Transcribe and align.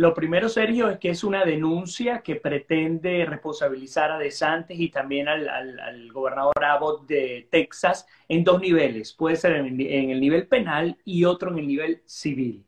Lo 0.00 0.14
primero, 0.14 0.48
Sergio, 0.48 0.88
es 0.88 0.98
que 0.98 1.10
es 1.10 1.22
una 1.24 1.44
denuncia 1.44 2.22
que 2.22 2.36
pretende 2.36 3.26
responsabilizar 3.26 4.10
a 4.10 4.16
DeSantis 4.16 4.80
y 4.80 4.88
también 4.88 5.28
al, 5.28 6.10
gobernador 6.10 6.64
Abbott 6.64 7.06
de 7.06 7.46
Texas 7.50 8.06
en 8.26 8.42
dos 8.42 8.62
niveles. 8.62 9.12
Puede 9.12 9.36
ser 9.36 9.56
en, 9.56 9.78
el 9.78 10.18
nivel 10.18 10.46
penal 10.46 10.96
y 11.04 11.26
otro 11.26 11.50
en 11.50 11.58
el 11.58 11.66
nivel 11.66 12.02
civil. 12.06 12.64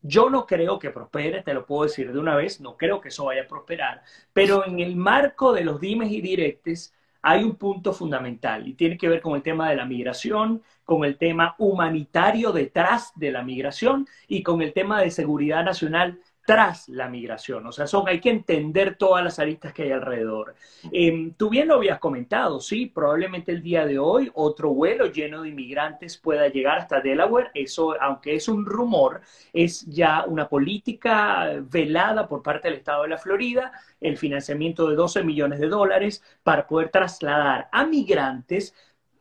Yo 0.00 0.30
no 0.30 0.46
creo 0.46 0.78
que 0.78 0.90
prospere, 0.90 1.42
te 1.42 1.54
lo 1.54 1.66
puedo 1.66 1.82
decir 1.82 2.12
de 2.12 2.20
una 2.20 2.36
vez, 2.36 2.60
no 2.60 2.76
creo 2.76 3.00
que 3.00 3.08
eso 3.08 3.24
vaya 3.24 3.42
a 3.42 3.48
prosperar, 3.48 4.04
pero 4.32 4.64
en 4.64 4.78
el 4.78 4.94
marco 4.94 5.52
de 5.52 5.64
los 5.64 5.80
dimes 5.80 6.12
y 6.12 6.20
directes 6.20 6.94
hay 7.20 7.42
un 7.42 7.56
punto 7.56 7.92
fundamental 7.92 8.68
y 8.68 8.74
tiene 8.74 8.96
que 8.96 9.08
ver 9.08 9.20
con 9.20 9.34
el 9.34 9.42
tema 9.42 9.68
de 9.68 9.74
la 9.74 9.86
migración, 9.86 10.62
con 10.84 11.04
el 11.04 11.18
tema 11.18 11.56
humanitario 11.58 12.52
detrás 12.52 13.10
de 13.16 13.32
la 13.32 13.42
migración 13.42 14.06
y 14.28 14.44
con 14.44 14.62
el 14.62 14.72
tema 14.72 15.00
de 15.00 15.10
seguridad 15.10 15.64
nacional 15.64 16.20
tras 16.46 16.88
la 16.88 17.08
migración. 17.08 17.66
O 17.66 17.72
sea, 17.72 17.86
son, 17.86 18.08
hay 18.08 18.20
que 18.20 18.30
entender 18.30 18.96
todas 18.96 19.22
las 19.22 19.38
aristas 19.38 19.72
que 19.72 19.82
hay 19.82 19.92
alrededor. 19.92 20.54
Em, 20.92 21.34
tú 21.34 21.50
bien 21.50 21.68
lo 21.68 21.74
habías 21.74 21.98
comentado, 21.98 22.60
sí, 22.60 22.86
probablemente 22.86 23.52
el 23.52 23.62
día 23.62 23.84
de 23.84 23.98
hoy 23.98 24.30
otro 24.34 24.70
vuelo 24.70 25.06
lleno 25.06 25.42
de 25.42 25.48
inmigrantes 25.50 26.16
pueda 26.16 26.48
llegar 26.48 26.78
hasta 26.78 27.00
Delaware. 27.00 27.50
Eso, 27.52 28.00
aunque 28.00 28.36
es 28.36 28.48
un 28.48 28.64
rumor, 28.64 29.20
es 29.52 29.84
ya 29.86 30.24
una 30.26 30.48
política 30.48 31.50
velada 31.60 32.28
por 32.28 32.42
parte 32.42 32.68
del 32.68 32.78
Estado 32.78 33.02
de 33.02 33.08
la 33.08 33.18
Florida, 33.18 33.72
el 34.00 34.16
financiamiento 34.16 34.88
de 34.88 34.96
12 34.96 35.24
millones 35.24 35.58
de 35.58 35.68
dólares 35.68 36.22
para 36.42 36.66
poder 36.66 36.90
trasladar 36.90 37.68
a 37.72 37.84
migrantes 37.86 38.72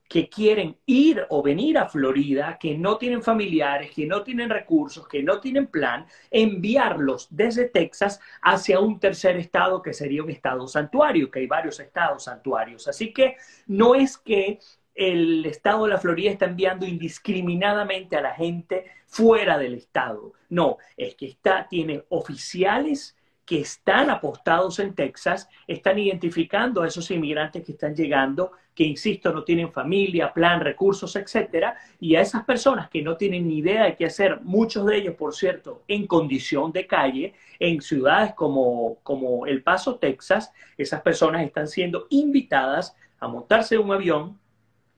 que 0.08 0.30
quieren 0.30 0.78
ir 0.86 1.26
o 1.30 1.42
venir 1.42 1.78
a 1.78 1.90
Florida, 1.90 2.58
que 2.60 2.78
no 2.78 2.98
tienen 2.98 3.24
familiares, 3.24 3.92
que 3.92 4.06
no 4.06 4.24
tienen 4.24 4.50
recursos, 4.50 5.08
que 5.08 5.24
no 5.24 5.40
tienen 5.40 5.68
plan, 5.68 6.06
enviarlos 6.30 7.28
desde 7.32 7.70
Texas 7.70 8.20
hacia 8.42 8.80
un 8.80 9.00
tercer 9.00 9.38
estado 9.38 9.82
que 9.82 9.94
sería 9.94 10.24
un 10.24 10.30
estado 10.30 10.68
santuario, 10.68 11.32
que 11.32 11.40
hay 11.40 11.48
varios 11.48 11.80
estados 11.80 12.26
santuarios. 12.26 12.88
Así 12.88 13.12
que 13.12 13.38
no 13.68 13.96
es 13.96 14.18
que 14.18 14.60
el 14.94 15.46
estado 15.46 15.84
de 15.84 15.90
la 15.90 15.98
Florida 15.98 16.32
está 16.32 16.46
enviando 16.46 16.86
indiscriminadamente 16.86 18.16
a 18.16 18.22
la 18.22 18.34
gente 18.34 18.86
fuera 19.08 19.58
del 19.58 19.74
estado. 19.74 20.34
No, 20.50 20.78
es 20.96 21.16
que 21.16 21.28
está, 21.28 21.68
tiene 21.68 22.04
oficiales 22.10 23.16
que 23.46 23.60
están 23.60 24.10
apostados 24.10 24.80
en 24.80 24.96
Texas, 24.96 25.48
están 25.68 26.00
identificando 26.00 26.82
a 26.82 26.88
esos 26.88 27.12
inmigrantes 27.12 27.64
que 27.64 27.74
están 27.74 27.96
llegando, 27.96 28.52
que, 28.76 28.84
insisto, 28.84 29.32
no 29.32 29.44
tienen 29.44 29.72
familia, 29.72 30.34
plan, 30.34 30.60
recursos, 30.60 31.16
etcétera, 31.16 31.78
y 32.00 32.16
a 32.16 32.22
esas 32.22 32.44
personas 32.44 32.90
que 32.90 33.02
no 33.02 33.16
tienen 33.16 33.48
ni 33.48 33.60
idea 33.60 33.86
de 33.86 33.96
qué 33.96 34.06
hacer, 34.06 34.42
muchos 34.42 34.86
de 34.86 34.98
ellos, 34.98 35.16
por 35.16 35.34
cierto, 35.34 35.84
en 35.88 36.06
condición 36.06 36.72
de 36.74 36.86
calle, 36.86 37.34
en 37.58 37.82
ciudades 37.82 38.34
como, 38.34 38.98
como 39.02 39.46
El 39.46 39.64
Paso, 39.64 39.96
Texas, 39.96 40.52
esas 40.78 41.02
personas 41.02 41.44
están 41.44 41.68
siendo 41.68 42.06
invitadas 42.10 42.96
a 43.20 43.28
montarse 43.28 43.76
en 43.76 43.82
un 43.82 43.94
avión, 43.94 44.38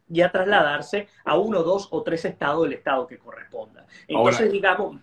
y 0.09 0.21
a 0.21 0.31
trasladarse 0.31 1.07
a 1.25 1.37
uno, 1.37 1.63
dos 1.63 1.89
o 1.91 2.01
tres 2.01 2.23
estados 2.25 2.63
del 2.63 2.73
estado 2.73 3.05
que 3.07 3.17
corresponda. 3.17 3.85
Entonces, 4.07 4.51
digamos... 4.51 5.01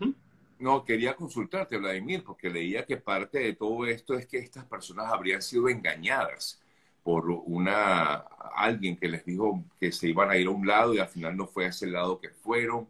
No, 0.59 0.83
quería 0.83 1.15
consultarte, 1.15 1.77
Vladimir, 1.77 2.25
porque 2.25 2.49
leía 2.49 2.87
que 2.87 2.97
parte 2.97 3.39
de 3.39 3.53
todo 3.55 3.85
esto 3.87 4.15
es 4.15 4.27
que 4.27 4.39
estas 4.39 4.65
personas 4.65 5.13
habrían 5.13 5.43
sido 5.43 5.69
engañadas 5.69 6.64
por 7.05 7.31
una 7.31 8.25
alguien 8.57 8.97
que 8.97 9.09
les 9.09 9.25
dijo 9.25 9.63
que 9.79 9.93
se 9.93 10.09
iban 10.09 10.31
a 10.31 10.37
ir 10.37 10.47
a 10.47 10.51
un 10.51 10.67
lado 10.67 10.95
y 10.95 10.99
al 10.99 11.09
final 11.09 11.37
no 11.37 11.47
fue 11.47 11.67
a 11.67 11.69
ese 11.69 11.87
lado 11.87 12.19
que 12.19 12.31
fueron. 12.31 12.89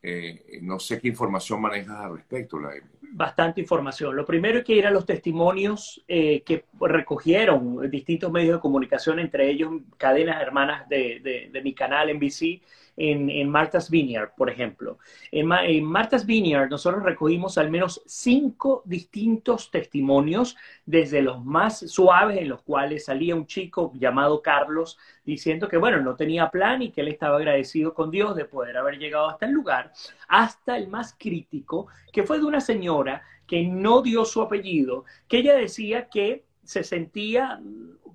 Eh, 0.00 0.60
no 0.62 0.78
sé 0.78 1.00
qué 1.00 1.08
información 1.08 1.60
manejas 1.60 1.98
al 1.98 2.16
respecto, 2.16 2.58
Vladimir. 2.58 2.90
Bastante 3.10 3.60
información. 3.60 4.14
Lo 4.14 4.24
primero 4.24 4.58
es 4.58 4.64
que 4.64 4.74
ir 4.74 4.86
a 4.86 4.90
los 4.90 5.04
testimonios 5.04 6.04
eh, 6.06 6.42
que 6.42 6.66
recogieron 6.80 7.90
distintos 7.90 8.30
medios 8.30 8.56
de 8.56 8.60
comunicación, 8.60 9.18
entre 9.18 9.50
ellos 9.50 9.72
cadenas 9.96 10.40
hermanas 10.40 10.88
de, 10.88 11.50
de 11.52 11.62
mi 11.62 11.74
canal 11.74 12.14
NBC 12.14 12.62
en, 12.98 13.48
Martha's 13.48 13.88
Vineyard, 13.88 14.30
por 14.36 14.50
ejemplo. 14.50 14.98
En, 15.30 15.50
en, 15.52 15.84
Martha's 15.84 16.26
Vineyard 16.26 16.68
nosotros 16.68 17.02
recogimos 17.02 17.56
al 17.56 17.70
menos 17.70 18.02
cinco 18.06 18.82
distintos 18.84 19.70
testimonios, 19.70 20.56
desde 20.84 21.22
los 21.22 21.44
más 21.44 21.78
suaves, 21.78 22.38
en 22.38 22.48
los 22.48 22.62
cuales 22.62 23.04
salía 23.04 23.36
un 23.36 23.46
chico 23.46 23.92
llamado 23.94 24.42
Carlos 24.42 24.98
diciendo 25.24 25.68
que, 25.68 25.76
bueno, 25.76 26.00
no 26.00 26.16
tenía 26.16 26.50
plan 26.50 26.82
y 26.82 26.90
que 26.90 27.02
él 27.02 27.08
estaba 27.08 27.36
agradecido 27.36 27.94
con 27.94 28.10
Dios 28.10 28.34
de 28.34 28.44
poder 28.44 28.76
haber 28.76 28.98
llegado 28.98 29.28
hasta 29.28 29.46
el 29.46 29.52
lugar, 29.52 29.92
hasta 30.26 30.76
el 30.76 30.88
más 30.88 31.14
crítico, 31.18 31.86
que 32.12 32.24
fue 32.24 32.38
de 32.38 32.44
una 32.44 32.60
señora 32.60 33.22
que 33.46 33.62
no 33.62 34.02
dio 34.02 34.24
su 34.24 34.42
apellido, 34.42 35.04
que 35.28 35.38
ella 35.38 35.54
decía 35.54 36.08
que 36.08 36.44
se 36.64 36.84
sentía 36.84 37.60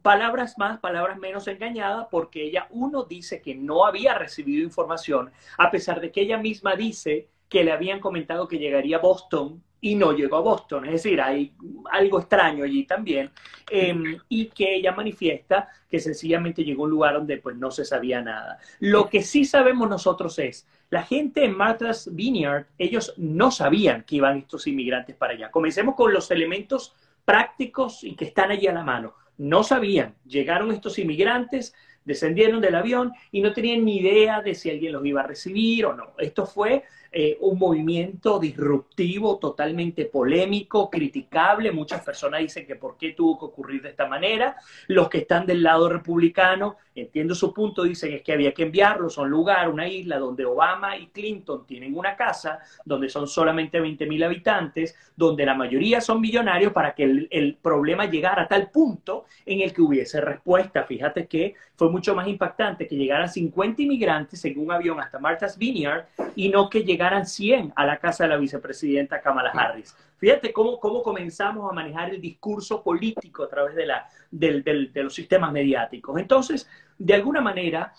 palabras 0.03 0.57
más, 0.59 0.79
palabras 0.79 1.17
menos 1.17 1.47
engañada, 1.47 2.09
porque 2.09 2.43
ella, 2.43 2.67
uno, 2.69 3.03
dice 3.03 3.41
que 3.41 3.55
no 3.55 3.85
había 3.85 4.13
recibido 4.13 4.61
información, 4.61 5.31
a 5.57 5.71
pesar 5.71 5.99
de 5.99 6.11
que 6.11 6.21
ella 6.21 6.37
misma 6.37 6.75
dice 6.75 7.29
que 7.49 7.63
le 7.63 7.71
habían 7.71 7.99
comentado 7.99 8.47
que 8.47 8.59
llegaría 8.59 8.97
a 8.97 9.01
Boston 9.01 9.63
y 9.79 9.95
no 9.95 10.11
llegó 10.11 10.37
a 10.37 10.41
Boston. 10.41 10.85
Es 10.85 10.91
decir, 10.91 11.21
hay 11.21 11.53
algo 11.91 12.19
extraño 12.19 12.63
allí 12.63 12.85
también. 12.85 13.31
Em, 13.69 14.17
y 14.29 14.45
que 14.47 14.75
ella 14.75 14.91
manifiesta 14.93 15.69
que 15.89 15.99
sencillamente 15.99 16.63
llegó 16.63 16.83
a 16.83 16.85
un 16.85 16.91
lugar 16.91 17.13
donde 17.15 17.37
pues 17.37 17.55
no 17.55 17.69
se 17.69 17.85
sabía 17.85 18.21
nada. 18.21 18.59
Lo 18.79 19.09
que 19.09 19.23
sí 19.23 19.45
sabemos 19.45 19.89
nosotros 19.89 20.37
es, 20.39 20.67
la 20.89 21.03
gente 21.03 21.43
en 21.43 21.55
Martha's 21.55 22.09
Vineyard, 22.13 22.67
ellos 22.77 23.13
no 23.17 23.51
sabían 23.51 24.03
que 24.03 24.17
iban 24.17 24.37
estos 24.37 24.67
inmigrantes 24.67 25.15
para 25.15 25.33
allá. 25.33 25.51
Comencemos 25.51 25.95
con 25.95 26.13
los 26.13 26.31
elementos 26.31 26.95
prácticos 27.25 28.03
y 28.03 28.15
que 28.15 28.25
están 28.25 28.51
allí 28.51 28.67
a 28.67 28.73
la 28.73 28.83
mano 28.83 29.15
no 29.43 29.63
sabían. 29.63 30.15
Llegaron 30.25 30.71
estos 30.71 30.97
inmigrantes, 30.99 31.75
descendieron 32.05 32.61
del 32.61 32.75
avión 32.75 33.11
y 33.29 33.41
no 33.41 33.51
tenían 33.51 33.83
ni 33.83 33.97
idea 33.97 34.41
de 34.41 34.55
si 34.55 34.69
alguien 34.69 34.93
los 34.93 35.05
iba 35.05 35.21
a 35.21 35.27
recibir 35.27 35.85
o 35.85 35.93
no. 35.93 36.13
Esto 36.17 36.45
fue 36.45 36.83
eh, 37.15 37.37
un 37.41 37.59
movimiento 37.59 38.39
disruptivo, 38.39 39.37
totalmente 39.37 40.05
polémico, 40.05 40.89
criticable. 40.89 41.71
Muchas 41.71 42.03
personas 42.03 42.39
dicen 42.39 42.65
que 42.65 42.75
por 42.75 42.97
qué 42.97 43.11
tuvo 43.11 43.37
que 43.37 43.45
ocurrir 43.45 43.83
de 43.83 43.89
esta 43.89 44.07
manera. 44.07 44.55
Los 44.87 45.09
que 45.09 45.19
están 45.19 45.45
del 45.45 45.61
lado 45.61 45.89
republicano, 45.89 46.77
entiendo 46.95 47.35
su 47.35 47.53
punto, 47.53 47.83
dicen 47.83 48.13
es 48.13 48.23
que 48.23 48.33
había 48.33 48.51
que 48.51 48.63
enviarlos 48.63 49.19
a 49.19 49.21
un 49.21 49.29
lugar, 49.29 49.69
una 49.69 49.87
isla 49.87 50.17
donde 50.17 50.43
Obama 50.43 50.97
y 50.97 51.05
Clinton 51.09 51.67
tienen 51.67 51.95
una 51.95 52.15
casa, 52.15 52.57
donde 52.83 53.09
son 53.09 53.27
solamente 53.27 53.79
20 53.79 54.07
mil 54.07 54.23
habitantes, 54.23 54.95
donde 55.15 55.45
la 55.45 55.53
mayoría 55.53 56.01
son 56.01 56.19
millonarios 56.19 56.73
para 56.73 56.95
que 56.95 57.03
el, 57.03 57.27
el 57.29 57.57
problema 57.61 58.05
llegara 58.05 58.41
a 58.41 58.47
tal 58.47 58.71
punto 58.71 59.25
en 59.45 59.61
el 59.61 59.71
que 59.71 59.83
hubiese 59.83 60.19
respuesta. 60.19 60.83
Fíjate 60.83 61.27
que 61.27 61.53
fue 61.75 61.91
mucho 61.91 62.15
más 62.15 62.27
impactante 62.27 62.87
que 62.87 62.95
llegaran 62.95 63.29
50 63.29 63.83
inmigrantes 63.83 64.43
en 64.45 64.57
un 64.57 64.71
avión 64.71 64.99
hasta 64.99 65.19
Martha's 65.19 65.59
Vineyard 65.59 66.05
y 66.35 66.49
no 66.49 66.69
que 66.71 66.83
llegaran 66.83 67.02
llegaran 67.03 67.25
100 67.25 67.73
a 67.75 67.85
la 67.85 67.99
casa 67.99 68.23
de 68.23 68.29
la 68.29 68.37
vicepresidenta 68.37 69.21
Kamala 69.21 69.49
Harris. 69.49 69.95
Fíjate 70.17 70.53
cómo, 70.53 70.79
cómo 70.79 71.03
comenzamos 71.03 71.69
a 71.69 71.73
manejar 71.73 72.11
el 72.11 72.21
discurso 72.21 72.81
político 72.81 73.43
a 73.43 73.49
través 73.49 73.75
de, 73.75 73.85
la, 73.85 74.07
de 74.31 74.91
los 75.03 75.13
sistemas 75.13 75.51
mediáticos. 75.51 76.17
Entonces, 76.17 76.69
de 76.97 77.13
alguna 77.13 77.41
manera, 77.41 77.93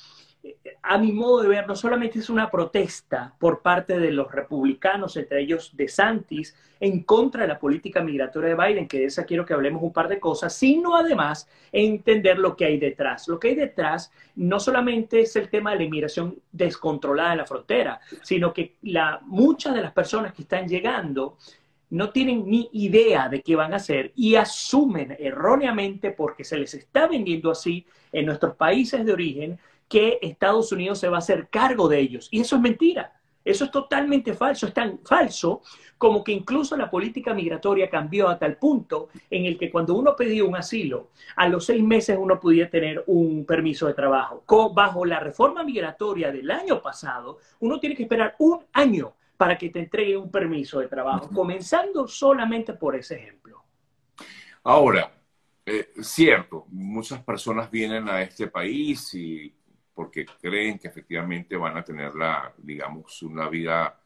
a 0.83 0.99
mi 0.99 1.13
modo 1.13 1.43
de 1.43 1.49
ver, 1.49 1.67
no 1.67 1.75
solamente 1.75 2.19
es 2.19 2.29
una 2.29 2.51
protesta 2.51 3.35
por 3.39 3.63
parte 3.63 3.99
de 3.99 4.11
los 4.11 4.31
republicanos, 4.31 5.17
entre 5.17 5.41
ellos 5.41 5.75
de 5.75 5.89
Santis, 5.89 6.55
en 6.81 7.03
contra 7.05 7.43
de 7.43 7.49
la 7.49 7.59
política 7.59 8.03
migratoria 8.03 8.55
de 8.55 8.67
Biden, 8.67 8.89
que 8.89 8.99
de 8.99 9.07
esa 9.07 9.25
quiero 9.25 9.47
que 9.47 9.55
hablemos 9.55 9.83
un 9.83 9.93
par 9.93 10.09
de 10.09 10.21
cosas, 10.21 10.55
sino 10.55 10.97
además 10.97 11.49
entender 11.73 12.39
lo 12.39 12.57
que 12.57 12.67
hay 12.67 12.79
detrás. 12.79 13.27
Lo 13.29 13.41
que 13.41 13.49
hay 13.49 13.55
detrás 13.55 14.13
no 14.37 14.61
solamente 14.61 15.21
es 15.21 15.35
el 15.37 15.49
tema 15.49 15.71
de 15.71 15.79
la 15.79 15.85
inmigración 15.85 16.37
descontrolada 16.53 17.33
en 17.33 17.39
la 17.39 17.47
frontera, 17.47 18.01
sino 18.23 18.53
que 18.53 18.77
muchas 19.23 19.75
de 19.75 19.83
las 19.83 19.93
personas 19.93 20.35
que 20.35 20.43
están 20.43 20.69
llegando 20.69 21.39
no 21.91 22.11
tienen 22.11 22.45
ni 22.47 22.69
idea 22.73 23.29
de 23.29 23.41
qué 23.41 23.55
van 23.57 23.73
a 23.73 23.77
hacer 23.77 24.13
y 24.17 24.35
asumen 24.35 25.17
erróneamente, 25.19 26.11
porque 26.11 26.43
se 26.43 26.59
les 26.59 26.75
está 26.75 27.07
vendiendo 27.07 27.51
así 27.51 27.87
en 28.13 28.27
nuestros 28.27 28.57
países 28.57 29.05
de 29.07 29.13
origen, 29.13 29.59
que 29.89 30.19
Estados 30.23 30.73
Unidos 30.73 30.99
se 30.99 31.09
va 31.09 31.17
a 31.17 31.19
hacer 31.19 31.49
cargo 31.49 31.89
de 31.89 32.01
ellos. 32.01 32.29
Y 32.31 32.41
eso 32.41 32.57
es 32.57 32.63
mentira. 32.63 33.13
Eso 33.45 33.67
es 33.67 33.71
totalmente 33.71 34.33
falso. 34.33 34.67
Es 34.67 34.75
tan 34.75 35.01
falso 35.05 35.63
como 35.99 36.25
que 36.25 36.33
incluso 36.33 36.77
la 36.77 36.91
política 36.91 37.35
migratoria 37.35 37.91
cambió 37.91 38.29
a 38.29 38.39
tal 38.39 38.57
punto 38.57 39.11
en 39.31 39.45
el 39.45 39.59
que 39.59 39.71
cuando 39.71 39.95
uno 39.95 40.17
pedía 40.17 40.45
un 40.45 40.57
asilo, 40.57 41.11
a 41.37 41.49
los 41.49 41.67
seis 41.67 41.83
meses 41.83 42.17
uno 42.19 42.41
podía 42.41 42.71
tener 42.71 43.05
un 43.07 43.45
permiso 43.45 43.87
de 43.87 43.95
trabajo. 43.95 44.43
Bajo 44.73 45.05
la 45.05 45.21
reforma 45.21 45.63
migratoria 45.63 46.33
del 46.33 46.51
año 46.51 46.81
pasado, 46.81 47.39
uno 47.61 47.79
tiene 47.79 47.95
que 47.95 48.05
esperar 48.05 48.35
un 48.39 48.65
año 48.73 49.15
para 49.37 49.59
que 49.59 49.69
te 49.69 49.81
entregue 49.81 50.17
un 50.17 50.31
permiso 50.31 50.79
de 50.79 50.89
trabajo, 50.89 51.29
comenzando 51.29 52.07
solamente 52.07 52.73
por 52.75 52.97
ese 52.97 53.17
ejemplo. 53.17 53.63
Ahora, 54.63 55.13
eh, 55.67 55.89
cierto, 56.01 56.67
muchas 56.69 57.23
personas 57.23 57.71
vienen 57.71 58.09
a 58.09 58.23
este 58.23 58.47
país 58.47 59.13
y 59.15 59.53
porque 59.95 60.27
creen 60.27 60.79
que 60.79 60.89
efectivamente 60.89 61.57
van 61.57 61.77
a 61.77 61.85
tener 61.85 62.15
la, 62.15 62.53
digamos, 62.59 63.23
una 63.23 63.49
vida 63.49 63.99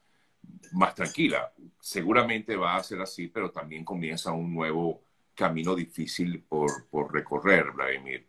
más 0.72 0.94
tranquila. 0.94 1.52
Seguramente 1.80 2.56
va 2.56 2.76
a 2.76 2.82
ser 2.82 3.00
así, 3.00 3.28
pero 3.28 3.50
también 3.50 3.84
comienza 3.84 4.32
un 4.32 4.54
nuevo 4.54 5.02
camino 5.34 5.74
difícil 5.74 6.42
por, 6.42 6.86
por 6.88 7.12
recorrer, 7.12 7.70
Vladimir. 7.72 8.26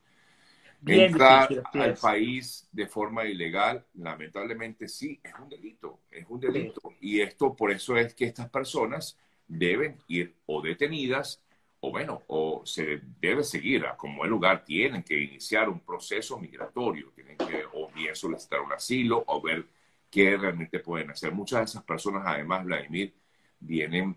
Entrar 0.86 1.50
al 1.74 1.96
país 1.96 2.70
de 2.72 2.88
forma 2.88 3.26
ilegal, 3.26 3.86
lamentablemente 3.96 4.88
sí, 4.88 5.20
es 5.22 5.34
un 5.38 5.50
delito, 5.50 6.02
es 6.10 6.26
un 6.30 6.40
delito. 6.40 6.94
Y 7.02 7.20
esto, 7.20 7.54
por 7.54 7.72
eso 7.72 7.98
es 7.98 8.14
que 8.14 8.26
estas 8.26 8.50
personas 8.50 9.18
deben 9.46 9.98
ir 10.08 10.36
o 10.46 10.62
detenidas 10.62 11.44
o 11.82 11.92
bueno, 11.92 12.24
o 12.28 12.62
se 12.66 13.02
debe 13.22 13.44
seguir 13.44 13.86
a 13.86 13.96
como 13.96 14.26
el 14.26 14.30
lugar, 14.30 14.66
tienen 14.66 15.04
que 15.04 15.18
iniciar 15.18 15.70
un 15.70 15.80
proceso 15.80 16.38
migratorio, 16.38 17.12
tienen 17.16 17.38
que 17.38 17.64
o 17.74 17.90
bien 17.92 18.16
solicitar 18.16 18.60
un 18.62 18.74
asilo 18.74 19.24
o 19.28 19.42
ver 19.42 19.66
qué 20.10 20.36
realmente 20.36 20.80
pueden 20.80 21.12
hacer. 21.12 21.32
Muchas 21.32 21.60
de 21.60 21.66
esas 21.66 21.84
personas, 21.84 22.24
además, 22.26 22.66
Vladimir, 22.66 23.14
vienen 23.60 24.16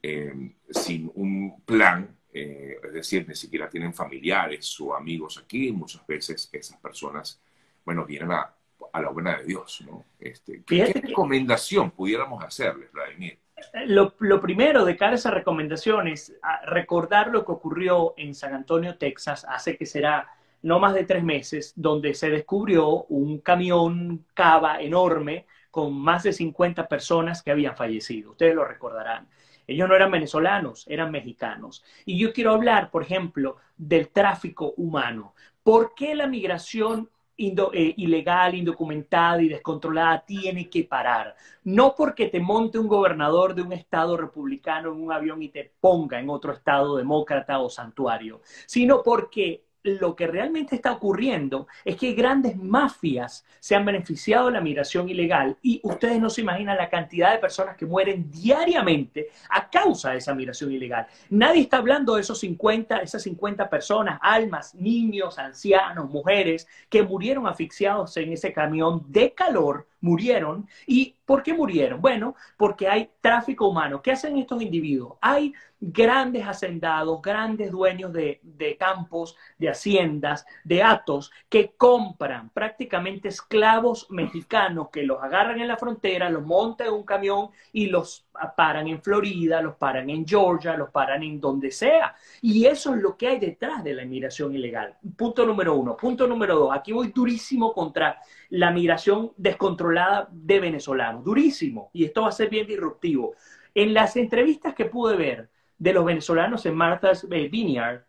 eh, 0.00 0.52
sin 0.70 1.10
un 1.14 1.60
plan, 1.64 2.16
eh, 2.32 2.76
es 2.84 2.92
decir, 2.92 3.26
ni 3.28 3.34
siquiera 3.34 3.68
tienen 3.68 3.92
familiares 3.92 4.80
o 4.80 4.94
amigos 4.94 5.38
aquí. 5.38 5.72
Muchas 5.72 6.06
veces 6.06 6.48
esas 6.52 6.78
personas, 6.78 7.40
bueno, 7.84 8.04
vienen 8.04 8.30
a, 8.32 8.54
la 8.94 9.08
buena 9.08 9.38
de 9.38 9.44
Dios, 9.44 9.82
¿no? 9.86 10.04
Este, 10.20 10.62
¿Qué, 10.64 10.92
¿qué 10.92 11.00
recomendación 11.00 11.90
pudiéramos 11.90 12.44
hacerles, 12.44 12.92
Vladimir? 12.92 13.41
Lo, 13.86 14.40
primero 14.40 14.84
de 14.84 14.96
cara 14.96 15.12
a 15.12 15.14
esas 15.14 15.34
recomendaciones, 15.34 16.34
recordar 16.66 17.28
lo 17.28 17.44
que 17.44 17.52
ocurrió 17.52 18.14
en 18.16 18.34
San 18.34 18.54
Antonio, 18.54 18.96
Texas, 18.96 19.46
hace 19.48 19.76
que 19.76 19.86
será 19.86 20.28
no 20.62 20.78
más 20.78 20.94
de 20.94 21.04
tres 21.04 21.24
meses, 21.24 21.72
donde 21.76 22.14
se 22.14 22.30
descubrió 22.30 23.04
un 23.04 23.38
camión 23.38 24.24
cava 24.34 24.80
enorme 24.80 25.46
con 25.70 25.94
más 25.94 26.22
de 26.22 26.32
50 26.32 26.86
personas 26.86 27.42
que 27.42 27.50
habían 27.50 27.76
fallecido. 27.76 28.32
Ustedes 28.32 28.54
lo 28.54 28.64
recordarán. 28.64 29.28
Ellos 29.66 29.88
no 29.88 29.94
eran 29.94 30.10
venezolanos, 30.10 30.86
eran 30.88 31.10
mexicanos. 31.10 31.84
Y 32.04 32.18
yo 32.18 32.32
quiero 32.32 32.52
hablar, 32.52 32.90
por 32.90 33.02
ejemplo, 33.02 33.56
del 33.76 34.08
tráfico 34.08 34.74
humano. 34.76 35.34
¿Por 35.62 35.94
qué 35.94 36.14
la 36.14 36.26
migración 36.26 37.08
eh, 37.42 37.94
ilegal, 37.96 38.54
indocumentada 38.54 39.42
y 39.42 39.48
descontrolada 39.48 40.24
tiene 40.24 40.68
que 40.70 40.84
parar. 40.84 41.34
No 41.64 41.94
porque 41.96 42.28
te 42.28 42.40
monte 42.40 42.78
un 42.78 42.88
gobernador 42.88 43.54
de 43.54 43.62
un 43.62 43.72
estado 43.72 44.16
republicano 44.16 44.92
en 44.92 45.00
un 45.02 45.12
avión 45.12 45.42
y 45.42 45.48
te 45.48 45.72
ponga 45.80 46.20
en 46.20 46.30
otro 46.30 46.52
estado 46.52 46.96
demócrata 46.96 47.60
o 47.60 47.68
santuario, 47.68 48.40
sino 48.66 49.02
porque 49.02 49.64
lo 49.82 50.14
que 50.14 50.26
realmente 50.26 50.76
está 50.76 50.92
ocurriendo 50.92 51.66
es 51.84 51.96
que 51.96 52.12
grandes 52.12 52.56
mafias 52.56 53.44
se 53.58 53.74
han 53.74 53.84
beneficiado 53.84 54.46
de 54.46 54.52
la 54.52 54.60
migración 54.60 55.08
ilegal 55.08 55.56
y 55.62 55.80
ustedes 55.82 56.20
no 56.20 56.30
se 56.30 56.42
imaginan 56.42 56.76
la 56.76 56.88
cantidad 56.88 57.32
de 57.32 57.38
personas 57.38 57.76
que 57.76 57.86
mueren 57.86 58.30
diariamente 58.30 59.28
a 59.50 59.68
causa 59.68 60.10
de 60.10 60.18
esa 60.18 60.34
migración 60.34 60.72
ilegal. 60.72 61.06
Nadie 61.30 61.62
está 61.62 61.78
hablando 61.78 62.14
de 62.14 62.20
esos 62.20 62.38
50, 62.40 62.98
esas 62.98 63.22
50 63.22 63.68
personas, 63.68 64.18
almas, 64.22 64.74
niños, 64.74 65.38
ancianos, 65.38 66.10
mujeres 66.10 66.68
que 66.88 67.02
murieron 67.02 67.46
asfixiados 67.46 68.16
en 68.16 68.32
ese 68.32 68.52
camión 68.52 69.04
de 69.08 69.32
calor 69.32 69.86
murieron. 70.02 70.68
¿Y 70.86 71.16
por 71.24 71.42
qué 71.42 71.54
murieron? 71.54 72.02
Bueno, 72.02 72.34
porque 72.58 72.88
hay 72.88 73.10
tráfico 73.22 73.68
humano. 73.68 74.02
¿Qué 74.02 74.12
hacen 74.12 74.36
estos 74.36 74.60
individuos? 74.60 75.16
Hay 75.22 75.54
grandes 75.80 76.46
hacendados, 76.46 77.20
grandes 77.22 77.70
dueños 77.72 78.12
de, 78.12 78.40
campos, 78.78 79.36
de 79.58 79.70
haciendas, 79.70 80.44
de 80.62 80.82
atos, 80.82 81.32
que 81.48 81.72
compran 81.76 82.50
prácticamente 82.50 83.28
esclavos 83.28 84.06
mexicanos 84.10 84.90
que 84.92 85.02
los 85.02 85.22
agarran 85.22 85.60
en 85.60 85.68
la 85.68 85.76
frontera, 85.76 86.30
los 86.30 86.44
montan 86.44 86.88
en 86.88 86.92
un 86.92 87.04
camión 87.04 87.50
y 87.72 87.86
los 87.86 88.26
paran 88.56 88.88
en 88.88 89.02
Florida, 89.02 89.60
los 89.60 89.76
paran 89.76 90.10
en 90.10 90.26
Georgia, 90.26 90.76
los 90.76 90.90
paran 90.90 91.22
en 91.22 91.40
donde 91.40 91.70
sea. 91.70 92.14
Y 92.40 92.66
eso 92.66 92.94
es 92.94 93.02
lo 93.02 93.16
que 93.16 93.28
hay 93.28 93.38
detrás 93.38 93.84
de 93.84 93.94
la 93.94 94.02
inmigración 94.02 94.54
ilegal. 94.54 94.96
Punto 95.16 95.46
número 95.46 95.74
uno. 95.74 95.96
Punto 95.96 96.26
número 96.26 96.56
dos. 96.56 96.70
Aquí 96.74 96.92
voy 96.92 97.08
durísimo 97.08 97.72
contra 97.72 98.20
la 98.50 98.70
migración 98.70 99.32
descontrolada 99.36 100.28
de 100.30 100.60
venezolanos. 100.60 101.24
Durísimo. 101.24 101.90
Y 101.92 102.04
esto 102.04 102.22
va 102.22 102.28
a 102.28 102.32
ser 102.32 102.48
bien 102.48 102.66
disruptivo. 102.66 103.34
En 103.74 103.94
las 103.94 104.16
entrevistas 104.16 104.74
que 104.74 104.86
pude 104.86 105.16
ver, 105.16 105.48
de 105.82 105.92
los 105.92 106.04
venezolanos 106.04 106.64
en 106.64 106.76
Martha's 106.76 107.28
Vineyard, 107.28 108.04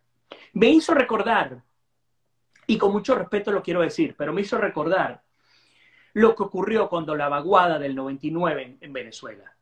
me 0.53 0.69
hizo 0.69 0.93
recordar, 0.93 1.63
y 2.67 2.77
con 2.77 2.91
mucho 2.91 3.15
respeto 3.15 3.51
lo 3.51 3.63
quiero 3.63 3.81
decir, 3.81 4.13
pero 4.15 4.31
me 4.31 4.41
hizo 4.41 4.59
recordar 4.59 5.23
lo 6.13 6.35
que 6.35 6.43
ocurrió 6.43 6.87
cuando 6.87 7.15
la 7.15 7.29
vaguada 7.29 7.79
del 7.79 7.95
99 7.95 8.77
en, 8.79 8.93
Venezuela. 8.93 9.52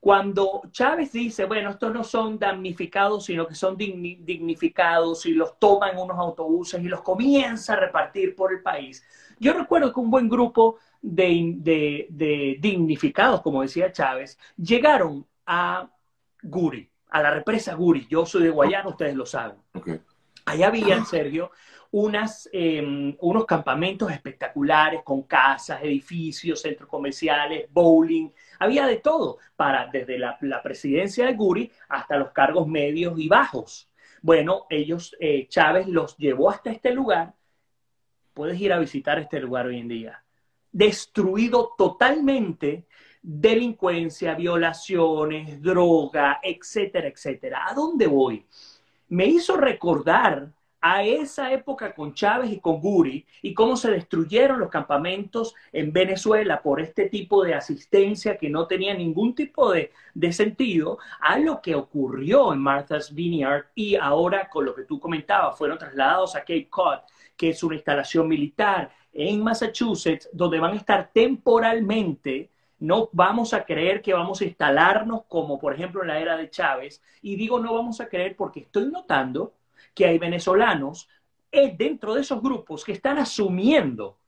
Cuando 0.00 0.62
Chávez 0.70 1.12
dice, 1.12 1.44
bueno, 1.44 1.70
estos 1.70 1.92
no 1.92 2.02
son 2.02 2.38
damnificados, 2.38 3.26
sino 3.26 3.46
que 3.46 3.54
son 3.54 3.76
dignificados 3.76 5.26
y 5.26 5.34
los 5.34 5.58
toma 5.58 5.90
en 5.90 5.98
unos 5.98 6.18
autobuses 6.18 6.82
y 6.82 6.88
los 6.88 7.02
comienza 7.02 7.74
a 7.74 7.76
repartir 7.76 8.34
por 8.34 8.52
el 8.52 8.62
país. 8.62 9.04
Yo 9.38 9.52
recuerdo 9.52 9.92
que 9.92 10.00
un 10.00 10.10
buen 10.10 10.28
grupo 10.28 10.78
de, 11.02 11.54
de 12.08 12.56
dignificados, 12.60 13.42
como 13.42 13.62
decía 13.62 13.92
Chávez, 13.92 14.38
llegaron 14.56 15.26
a 15.44 15.90
Guri 16.42 16.90
a 17.10 17.22
la 17.22 17.30
represa 17.30 17.74
Guri. 17.74 18.06
Yo 18.08 18.24
soy 18.24 18.44
de 18.44 18.50
Guayana, 18.50 18.88
ustedes 18.88 19.14
lo 19.14 19.26
saben. 19.26 19.56
Allá 20.46 20.68
había, 20.68 21.04
Sergio, 21.04 21.50
unas, 21.92 22.48
em, 22.52 23.16
unos 23.20 23.44
campamentos 23.46 24.10
espectaculares 24.12 25.02
con 25.02 25.22
casas, 25.22 25.82
edificios, 25.82 26.60
centros 26.60 26.88
comerciales, 26.88 27.68
bowling. 27.70 28.30
Había 28.58 28.86
de 28.86 28.98
todo, 28.98 29.38
para, 29.56 29.86
desde 29.86 30.18
la, 30.18 30.38
presidencia 30.62 31.26
de 31.26 31.34
Guri 31.34 31.70
hasta 31.88 32.16
los 32.16 32.30
cargos 32.30 32.68
medios 32.68 33.18
y 33.18 33.28
bajos. 33.28 33.90
Bueno, 34.22 34.66
ellos, 34.70 35.16
eh, 35.18 35.46
Chávez 35.48 35.88
los 35.88 36.16
llevó 36.16 36.50
hasta 36.50 36.70
este 36.70 36.92
lugar. 36.92 37.34
Puedes 38.34 38.60
ir 38.60 38.72
a 38.72 38.78
visitar 38.78 39.18
este 39.18 39.40
lugar 39.40 39.66
hoy 39.66 39.78
en 39.80 39.88
día. 39.88 40.24
Destruido 40.70 41.74
totalmente 41.76 42.86
delincuencia, 43.22 44.34
violaciones, 44.34 45.60
droga, 45.60 46.38
etcétera, 46.42 47.08
etcétera. 47.08 47.66
¿A 47.68 47.74
dónde 47.74 48.06
voy? 48.06 48.46
Me 49.08 49.26
hizo 49.26 49.56
recordar 49.56 50.52
a 50.80 51.04
esa 51.04 51.52
época 51.52 51.94
con 51.94 52.14
Chávez 52.14 52.52
y 52.52 52.60
con 52.60 52.80
Guri 52.80 53.26
y 53.42 53.52
cómo 53.54 53.76
se 53.76 53.90
destruyeron 53.90 54.60
los 54.60 54.70
campamentos 54.70 55.54
en 55.72 55.92
Venezuela 55.92 56.62
por 56.62 56.80
este 56.80 57.08
tipo 57.08 57.44
de 57.44 57.54
asistencia 57.54 58.38
que 58.38 58.48
no 58.48 58.66
tenía 58.66 58.94
ningún 58.94 59.34
tipo 59.34 59.70
de, 59.72 59.92
de, 60.14 60.32
sentido, 60.32 60.98
a 61.20 61.38
lo 61.38 61.60
que 61.60 61.74
ocurrió 61.74 62.52
en 62.52 62.60
Martha's 62.60 63.14
Vineyard 63.14 63.66
y 63.74 63.96
ahora 63.96 64.48
con 64.48 64.64
lo 64.64 64.74
que 64.74 64.84
tú 64.84 64.98
comentabas, 64.98 65.58
fueron 65.58 65.78
trasladados 65.78 66.34
a 66.34 66.40
Cape 66.40 66.68
Cod, 66.70 67.00
que 67.36 67.50
es 67.50 67.62
una 67.62 67.74
instalación 67.76 68.28
militar 68.28 68.90
en 69.12 69.42
Massachusetts, 69.42 70.28
donde 70.32 70.60
van 70.60 70.72
a 70.72 70.76
estar 70.76 71.10
temporalmente 71.12 72.50
no 72.80 73.10
vamos 73.12 73.52
a 73.52 73.64
creer 73.66 74.00
que 74.00 74.14
vamos 74.14 74.40
a 74.40 74.44
instalarnos 74.44 75.24
como 75.28 75.58
por 75.58 75.74
ejemplo 75.74 76.00
en 76.00 76.08
la 76.08 76.18
era 76.18 76.36
de 76.38 76.48
Chávez. 76.48 77.02
Y 77.20 77.36
digo 77.36 77.60
no 77.60 77.74
vamos 77.74 78.00
a 78.00 78.08
creer 78.08 78.36
porque 78.36 78.60
estoy 78.60 78.86
notando 78.90 79.52
que 79.94 80.06
hay 80.06 80.18
venezolanos 80.18 81.08
eh, 81.52 81.74
dentro 81.76 82.14
de 82.14 82.20
esos 82.20 82.40
grupos 82.40 82.84
que 82.84 82.92
están 82.92 83.18
asumiendo 83.18 84.18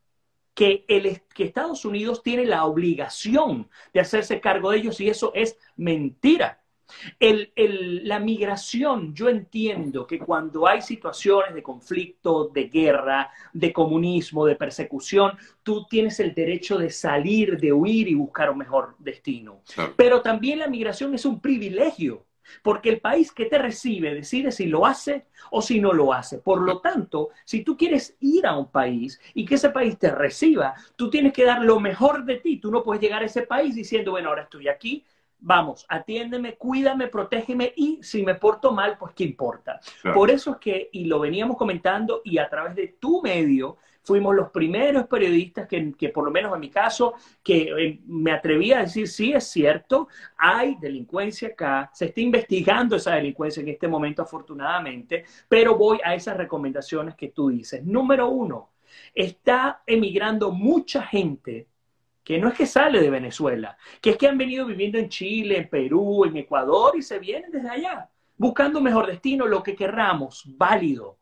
que, 0.54 0.84
el, 0.88 1.22
que 1.34 1.44
Estados 1.44 1.84
Unidos 1.84 2.22
tiene 2.22 2.44
la 2.44 2.64
obligación 2.64 3.68
de 3.92 4.00
hacerse 4.00 4.40
cargo 4.40 4.70
de 4.70 4.78
ellos 4.78 5.00
y 5.00 5.08
eso 5.08 5.32
es 5.34 5.58
mentira. 5.76 6.60
la 7.20 8.18
migración, 8.18 9.14
yo 9.14 9.28
entiendo 9.28 10.06
que 10.06 10.18
cuando 10.18 10.66
hay 10.66 10.82
situaciones 10.82 11.54
de 11.54 11.62
conflicto, 11.62 12.48
de 12.48 12.64
guerra, 12.64 13.30
de 13.52 13.72
comunismo, 13.72 14.44
de 14.44 14.56
persecución, 14.56 15.32
tú 15.62 15.86
tienes 15.88 16.20
el 16.20 16.34
derecho 16.34 16.76
de 16.76 16.90
salir, 16.90 17.58
de 17.58 17.72
huir 17.72 18.08
y 18.08 18.14
buscar 18.14 18.50
un 18.50 18.58
mejor 18.58 18.94
destino. 18.98 19.62
Pero 19.96 20.20
también 20.20 20.58
la 20.58 20.66
migración 20.66 21.14
es 21.14 21.24
un 21.24 21.40
privilegio. 21.40 22.26
Porque 22.62 22.90
el 22.90 23.00
país 23.00 23.32
que 23.32 23.46
te 23.46 23.58
recibe 23.58 24.14
decide 24.14 24.52
si 24.52 24.66
lo 24.66 24.86
hace 24.86 25.26
o 25.50 25.62
si 25.62 25.80
no 25.80 25.92
lo 25.92 26.12
hace. 26.12 26.38
Por 26.38 26.62
lo 26.62 26.80
tanto, 26.80 27.30
si 27.44 27.64
tú 27.64 27.76
quieres 27.76 28.16
ir 28.20 28.46
a 28.46 28.56
un 28.56 28.70
país 28.70 29.20
y 29.34 29.44
que 29.44 29.56
ese 29.56 29.70
país 29.70 29.98
te 29.98 30.10
reciba, 30.10 30.74
tú 30.96 31.10
tienes 31.10 31.32
que 31.32 31.44
dar 31.44 31.62
lo 31.62 31.80
mejor 31.80 32.24
de 32.24 32.36
ti. 32.36 32.58
Tú 32.58 32.70
no 32.70 32.82
puedes 32.82 33.02
llegar 33.02 33.22
a 33.22 33.26
ese 33.26 33.42
país 33.42 33.74
diciendo, 33.74 34.12
bueno, 34.12 34.28
ahora 34.28 34.42
estoy 34.42 34.68
aquí, 34.68 35.04
vamos, 35.42 35.84
atiéndeme, 35.88 36.54
cuídame, 36.54 37.08
protégeme 37.08 37.72
y 37.76 37.98
si 38.02 38.22
me 38.22 38.36
porto 38.36 38.72
mal, 38.72 38.96
pues 38.98 39.12
qué 39.14 39.24
importa. 39.24 39.80
Por 40.14 40.30
eso 40.30 40.52
es 40.52 40.56
que, 40.58 40.88
y 40.92 41.04
lo 41.04 41.18
veníamos 41.18 41.56
comentando, 41.56 42.22
y 42.24 42.38
a 42.38 42.48
través 42.48 42.74
de 42.76 42.96
tu 42.98 43.20
medio, 43.22 43.76
fuimos 44.02 44.34
los 44.34 44.50
primeros 44.50 45.06
periodistas 45.06 45.68
que, 45.68 46.08
por 46.12 46.24
lo 46.24 46.30
menos 46.30 46.52
en 46.54 46.60
mi 46.60 46.70
caso, 46.70 47.14
que 47.42 47.62
eh, 47.62 48.00
me 48.06 48.32
atreví 48.32 48.72
a 48.72 48.80
decir, 48.80 49.08
sí, 49.08 49.32
es 49.32 49.44
cierto, 49.48 50.08
hay 50.36 50.76
delincuencia 50.80 51.48
acá, 51.48 51.90
se 51.94 52.06
está 52.06 52.20
investigando 52.20 52.96
esa 52.96 53.14
delincuencia 53.14 53.62
en 53.62 53.68
este 53.68 53.88
momento 53.88 54.22
afortunadamente, 54.22 55.24
pero 55.48 55.76
voy 55.76 56.00
a 56.04 56.14
esas 56.14 56.36
recomendaciones 56.36 57.14
que 57.14 57.28
tú 57.28 57.48
dices. 57.48 57.84
Número 57.84 58.28
uno, 58.28 58.70
está 59.14 59.82
emigrando 59.86 60.50
mucha 60.50 61.02
gente 61.02 61.68
que 62.24 62.38
no 62.38 62.48
es 62.48 62.54
que 62.54 62.66
sale 62.66 63.00
de 63.00 63.10
Venezuela, 63.10 63.76
que 64.00 64.10
es 64.10 64.16
que 64.16 64.28
han 64.28 64.38
venido 64.38 64.66
viviendo 64.66 64.98
en 64.98 65.08
Chile, 65.08 65.58
en 65.58 65.68
Perú, 65.68 66.24
en 66.24 66.36
Ecuador 66.36 66.94
y 66.96 67.02
se 67.02 67.18
vienen 67.18 67.50
desde 67.50 67.68
allá, 67.68 68.08
buscando 68.36 68.78
un 68.78 68.84
mejor 68.84 69.06
destino, 69.06 69.46
lo 69.46 69.62
que 69.62 69.74
querramos, 69.74 70.44
válido. 70.46 71.18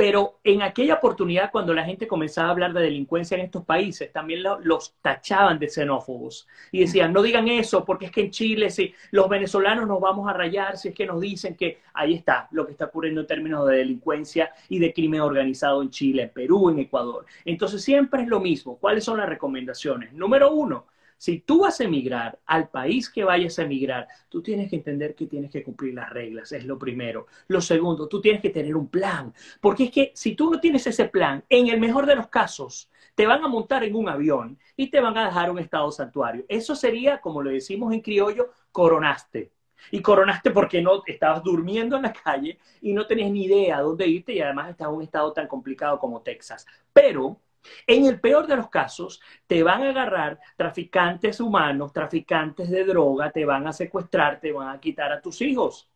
Pero 0.00 0.40
en 0.44 0.62
aquella 0.62 0.94
oportunidad, 0.94 1.50
cuando 1.52 1.74
la 1.74 1.84
gente 1.84 2.08
comenzaba 2.08 2.48
a 2.48 2.52
hablar 2.52 2.72
de 2.72 2.80
delincuencia 2.80 3.34
en 3.36 3.42
estos 3.42 3.66
países, 3.66 4.10
también 4.10 4.42
los 4.62 4.94
tachaban 5.02 5.58
de 5.58 5.68
xenófobos 5.68 6.48
y 6.72 6.80
decían, 6.80 7.12
no 7.12 7.20
digan 7.20 7.48
eso, 7.48 7.84
porque 7.84 8.06
es 8.06 8.10
que 8.10 8.22
en 8.22 8.30
Chile, 8.30 8.70
si 8.70 8.94
los 9.10 9.28
venezolanos 9.28 9.86
nos 9.86 10.00
vamos 10.00 10.26
a 10.26 10.32
rayar, 10.32 10.78
si 10.78 10.88
es 10.88 10.94
que 10.94 11.04
nos 11.04 11.20
dicen 11.20 11.54
que 11.54 11.82
ahí 11.92 12.14
está 12.14 12.48
lo 12.52 12.64
que 12.64 12.72
está 12.72 12.86
ocurriendo 12.86 13.20
en 13.20 13.26
términos 13.26 13.68
de 13.68 13.76
delincuencia 13.76 14.54
y 14.70 14.78
de 14.78 14.90
crimen 14.94 15.20
organizado 15.20 15.82
en 15.82 15.90
Chile, 15.90 16.22
en 16.22 16.30
Perú, 16.30 16.70
en 16.70 16.78
Ecuador. 16.78 17.26
Entonces 17.44 17.84
siempre 17.84 18.22
es 18.22 18.28
lo 18.28 18.40
mismo. 18.40 18.78
¿Cuáles 18.78 19.04
son 19.04 19.18
las 19.18 19.28
recomendaciones? 19.28 20.14
Número 20.14 20.50
uno, 20.50 20.86
si 21.20 21.40
tú 21.40 21.60
vas 21.60 21.78
a 21.78 21.84
emigrar 21.84 22.38
al 22.46 22.70
país 22.70 23.10
que 23.10 23.24
vayas 23.24 23.58
a 23.58 23.64
emigrar, 23.64 24.08
tú 24.30 24.40
tienes 24.42 24.70
que 24.70 24.76
entender 24.76 25.14
que 25.14 25.26
tienes 25.26 25.50
que 25.50 25.62
cumplir 25.62 25.92
las 25.92 26.08
reglas, 26.08 26.50
es 26.52 26.64
lo 26.64 26.78
primero. 26.78 27.26
Lo 27.48 27.60
segundo, 27.60 28.08
tú 28.08 28.22
tienes 28.22 28.40
que 28.40 28.48
tener 28.48 28.74
un 28.74 28.88
plan, 28.88 29.34
porque 29.60 29.84
es 29.84 29.90
que 29.90 30.12
si 30.14 30.34
tú 30.34 30.50
no 30.50 30.58
tienes 30.58 30.86
ese 30.86 31.04
plan, 31.10 31.44
en 31.50 31.68
el 31.68 31.78
mejor 31.78 32.06
de 32.06 32.14
los 32.14 32.28
casos, 32.28 32.88
te 33.14 33.26
van 33.26 33.44
a 33.44 33.48
montar 33.48 33.84
en 33.84 33.96
un 33.96 34.08
avión 34.08 34.58
y 34.76 34.86
te 34.88 34.98
van 34.98 35.18
a 35.18 35.26
dejar 35.26 35.50
un 35.50 35.58
estado 35.58 35.90
santuario. 35.92 36.46
Eso 36.48 36.74
sería, 36.74 37.20
como 37.20 37.42
lo 37.42 37.50
decimos 37.50 37.92
en 37.92 38.00
criollo, 38.00 38.52
coronaste. 38.72 39.52
Y 39.90 40.00
coronaste 40.00 40.52
porque 40.52 40.80
no 40.80 41.02
estabas 41.04 41.42
durmiendo 41.42 41.96
en 41.96 42.02
la 42.02 42.14
calle 42.14 42.58
y 42.80 42.94
no 42.94 43.06
tenías 43.06 43.30
ni 43.30 43.44
idea 43.44 43.76
a 43.76 43.82
dónde 43.82 44.06
irte 44.06 44.32
y 44.32 44.40
además 44.40 44.70
estás 44.70 44.88
en 44.88 44.94
un 44.94 45.02
estado 45.02 45.34
tan 45.34 45.46
complicado 45.46 45.98
como 45.98 46.22
Texas. 46.22 46.66
Pero 46.94 47.38
en 47.86 48.06
el 48.06 48.20
peor 48.20 48.46
de 48.46 48.56
los 48.56 48.68
casos, 48.68 49.20
te 49.46 49.62
van 49.62 49.82
a 49.82 49.90
agarrar 49.90 50.38
traficantes 50.56 51.40
humanos, 51.40 51.92
traficantes 51.92 52.70
de 52.70 52.84
droga, 52.84 53.30
te 53.30 53.44
van 53.44 53.66
a 53.66 53.72
secuestrar, 53.72 54.40
te 54.40 54.52
van 54.52 54.68
a 54.68 54.80
quitar 54.80 55.12
a 55.12 55.20
tus 55.20 55.40
hijos. 55.42 55.88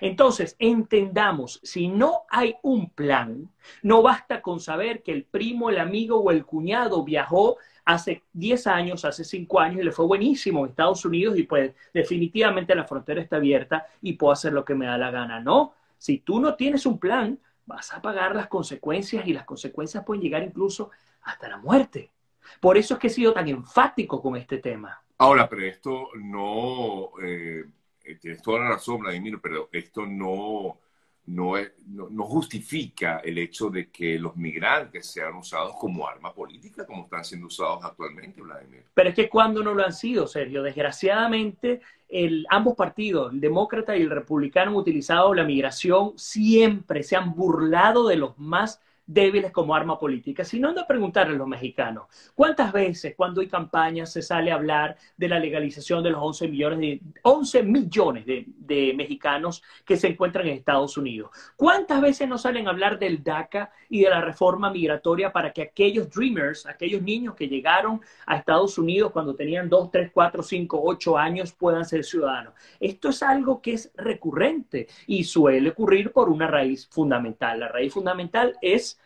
Entonces, 0.00 0.56
entendamos, 0.58 1.60
si 1.62 1.88
no 1.88 2.24
hay 2.28 2.54
un 2.62 2.90
plan, 2.90 3.50
no 3.82 4.02
basta 4.02 4.42
con 4.42 4.60
saber 4.60 5.02
que 5.02 5.12
el 5.12 5.24
primo, 5.24 5.70
el 5.70 5.78
amigo 5.78 6.18
o 6.20 6.30
el 6.30 6.44
cuñado 6.44 7.02
viajó 7.02 7.56
hace 7.84 8.22
10 8.32 8.66
años, 8.66 9.04
hace 9.04 9.24
5 9.24 9.58
años 9.58 9.80
y 9.80 9.84
le 9.84 9.92
fue 9.92 10.06
buenísimo 10.06 10.60
en 10.60 10.70
Estados 10.70 11.04
Unidos 11.04 11.36
y 11.38 11.44
pues 11.44 11.74
definitivamente 11.92 12.74
la 12.74 12.84
frontera 12.84 13.20
está 13.22 13.36
abierta 13.36 13.86
y 14.02 14.14
puedo 14.14 14.32
hacer 14.32 14.52
lo 14.52 14.64
que 14.64 14.74
me 14.74 14.86
da 14.86 14.98
la 14.98 15.10
gana. 15.10 15.40
No, 15.40 15.74
si 15.98 16.18
tú 16.18 16.40
no 16.40 16.54
tienes 16.54 16.86
un 16.86 16.98
plan, 16.98 17.38
vas 17.66 17.92
a 17.92 18.02
pagar 18.02 18.34
las 18.34 18.48
consecuencias 18.48 19.26
y 19.26 19.32
las 19.32 19.44
consecuencias 19.44 20.04
pueden 20.04 20.22
llegar 20.22 20.42
incluso 20.42 20.90
hasta 21.22 21.48
la 21.48 21.58
muerte. 21.58 22.10
Por 22.60 22.76
eso 22.76 22.94
es 22.94 23.00
que 23.00 23.06
he 23.06 23.10
sido 23.10 23.32
tan 23.32 23.48
enfático 23.48 24.20
con 24.20 24.36
este 24.36 24.58
tema. 24.58 25.02
Ahora, 25.18 25.48
pero 25.48 25.64
esto 25.64 26.08
no, 26.14 27.10
eh, 27.22 27.64
tienes 28.20 28.42
toda 28.42 28.60
la 28.60 28.68
razón, 28.70 29.00
Vladimir, 29.00 29.38
pero 29.42 29.68
esto 29.72 30.06
no, 30.06 30.78
no, 31.26 31.54
no, 31.86 32.24
justifica 32.24 33.18
el 33.18 33.38
hecho 33.38 33.70
de 33.70 33.90
que 33.90 34.18
los 34.18 34.36
migrantes 34.36 35.06
sean 35.06 35.36
usados 35.36 35.74
como 35.78 36.08
arma 36.08 36.34
política, 36.34 36.84
como 36.84 37.04
están 37.04 37.24
siendo 37.24 37.46
usados 37.46 37.84
actualmente, 37.84 38.40
Vladimir. 38.40 38.84
Pero 38.94 39.10
es 39.10 39.14
que 39.14 39.28
cuando 39.28 39.62
no 39.62 39.74
lo 39.74 39.84
han 39.84 39.92
sido, 39.92 40.26
Sergio, 40.26 40.62
desgraciadamente 40.62 41.82
el, 42.08 42.46
ambos 42.50 42.74
partidos, 42.74 43.32
el 43.32 43.40
demócrata 43.40 43.96
y 43.96 44.02
el 44.02 44.10
republicano, 44.10 44.72
han 44.72 44.76
utilizado 44.76 45.32
la 45.34 45.44
migración 45.44 46.14
siempre, 46.16 47.02
se 47.02 47.16
han 47.16 47.34
burlado 47.34 48.08
de 48.08 48.16
los 48.16 48.36
más 48.38 48.80
débiles 49.12 49.50
como 49.50 49.74
arma 49.74 49.98
política, 49.98 50.44
sino 50.44 50.68
anda 50.68 50.82
a 50.82 50.86
preguntarle 50.86 51.34
a 51.34 51.38
los 51.38 51.48
mexicanos, 51.48 52.04
¿cuántas 52.34 52.72
veces 52.72 53.14
cuando 53.16 53.40
hay 53.40 53.48
campañas 53.48 54.12
se 54.12 54.22
sale 54.22 54.52
a 54.52 54.54
hablar 54.54 54.96
de 55.16 55.28
la 55.28 55.40
legalización 55.40 56.04
de 56.04 56.10
los 56.10 56.20
11 56.22 56.48
millones 56.48 56.78
de, 56.78 57.00
11 57.22 57.62
millones 57.64 58.24
de, 58.24 58.44
de 58.46 58.94
mexicanos 58.94 59.64
que 59.84 59.96
se 59.96 60.06
encuentran 60.06 60.46
en 60.46 60.54
Estados 60.54 60.96
Unidos? 60.96 61.30
¿Cuántas 61.56 62.00
veces 62.00 62.28
no 62.28 62.38
salen 62.38 62.68
a 62.68 62.70
hablar 62.70 63.00
del 63.00 63.24
DACA 63.24 63.72
y 63.88 64.02
de 64.02 64.10
la 64.10 64.20
reforma 64.20 64.70
migratoria 64.70 65.32
para 65.32 65.52
que 65.52 65.62
aquellos 65.62 66.08
dreamers, 66.08 66.66
aquellos 66.66 67.02
niños 67.02 67.34
que 67.34 67.48
llegaron 67.48 68.00
a 68.26 68.36
Estados 68.36 68.78
Unidos 68.78 69.10
cuando 69.10 69.34
tenían 69.34 69.68
2, 69.68 69.90
3, 69.90 70.10
4, 70.14 70.42
5, 70.42 70.80
8 70.84 71.18
años 71.18 71.52
puedan 71.52 71.84
ser 71.84 72.04
ciudadanos? 72.04 72.54
Esto 72.78 73.08
es 73.08 73.24
algo 73.24 73.60
que 73.60 73.72
es 73.72 73.90
recurrente 73.96 74.86
y 75.08 75.24
suele 75.24 75.70
ocurrir 75.70 76.12
por 76.12 76.28
una 76.28 76.46
raíz 76.46 76.86
fundamental. 76.86 77.58
La 77.58 77.68
raíz 77.68 77.92
fundamental 77.92 78.56
es 78.62 78.99